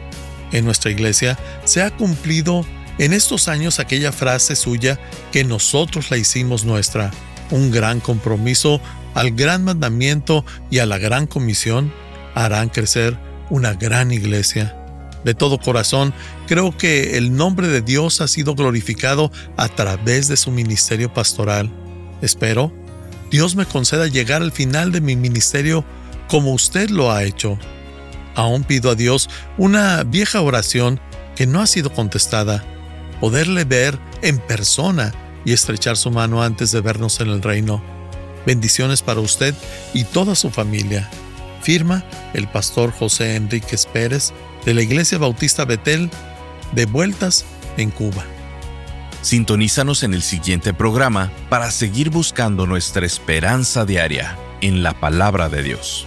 En 0.53 0.64
nuestra 0.64 0.90
iglesia 0.90 1.38
se 1.64 1.83
ha 1.83 1.90
cumplido 1.90 2.66
en 2.99 3.12
estos 3.12 3.49
años 3.49 3.79
aquella 3.79 4.12
frase 4.12 4.55
suya 4.55 4.99
que 5.33 5.45
nosotros 5.45 6.11
la 6.11 6.18
hicimos 6.18 6.64
nuestra, 6.64 7.11
un 7.51 7.71
gran 7.71 8.01
compromiso 8.01 8.81
al 9.14 9.33
gran 9.33 9.64
mandamiento 9.64 10.45
y 10.71 10.79
a 10.79 10.87
la 10.87 10.99
gran 10.99 11.27
comisión 11.27 11.92
harán 12.35 12.68
crecer 12.68 13.18
una 13.51 13.75
gran 13.75 14.12
iglesia. 14.12 14.77
De 15.25 15.35
todo 15.35 15.59
corazón, 15.59 16.12
creo 16.47 16.77
que 16.77 17.16
el 17.16 17.35
nombre 17.35 17.68
de 17.68 17.81
Dios 17.81 18.21
ha 18.21 18.29
sido 18.29 18.55
glorificado 18.55 19.31
a 19.57 19.68
través 19.68 20.29
de 20.29 20.37
su 20.37 20.51
ministerio 20.51 21.12
pastoral. 21.12 21.71
Espero, 22.23 22.73
Dios 23.31 23.55
me 23.55 23.66
conceda 23.66 24.09
llegar 24.09 24.42
al 24.42 24.53
final 24.53 24.90
de 24.90 25.01
mi 25.01 25.16
ministerio 25.16 25.85
como 26.33 26.55
usted 26.55 26.88
lo 26.88 27.12
ha 27.12 27.25
hecho. 27.25 27.59
Aún 28.35 28.64
pido 28.64 28.90
a 28.90 28.95
Dios 28.95 29.29
una 29.59 30.03
vieja 30.03 30.40
oración 30.40 30.99
que 31.37 31.47
no 31.47 31.61
ha 31.61 31.66
sido 31.66 31.92
contestada, 31.92 32.64
poderle 33.21 33.64
ver 33.64 33.99
en 34.23 34.38
persona 34.38 35.12
y 35.45 35.53
estrechar 35.53 35.99
su 35.99 36.11
mano 36.11 36.42
antes 36.42 36.73
de 36.73 36.81
vernos 36.81 37.21
en 37.21 37.29
el 37.29 37.42
reino. 37.42 37.85
Bendiciones 38.47 39.03
para 39.03 39.21
usted 39.21 39.55
y 39.92 40.05
toda 40.05 40.35
su 40.35 40.49
familia. 40.49 41.11
Firma 41.61 42.03
el 42.33 42.49
pastor 42.49 42.92
José 42.92 43.37
Enríquez 43.37 43.85
Pérez 43.85 44.33
de 44.64 44.73
la 44.73 44.81
Iglesia 44.81 45.18
Bautista 45.18 45.66
Betel, 45.66 46.09
de 46.73 46.87
vueltas 46.87 47.45
en 47.77 47.90
Cuba. 47.90 48.25
Sintonízanos 49.21 50.03
en 50.03 50.14
el 50.14 50.23
siguiente 50.23 50.73
programa 50.73 51.31
para 51.51 51.71
seguir 51.71 52.09
buscando 52.09 52.66
nuestra 52.66 53.05
esperanza 53.05 53.85
diaria 53.85 54.38
en 54.62 54.83
la 54.83 54.99
palabra 54.99 55.51
de 55.51 55.62
Dios. 55.62 56.07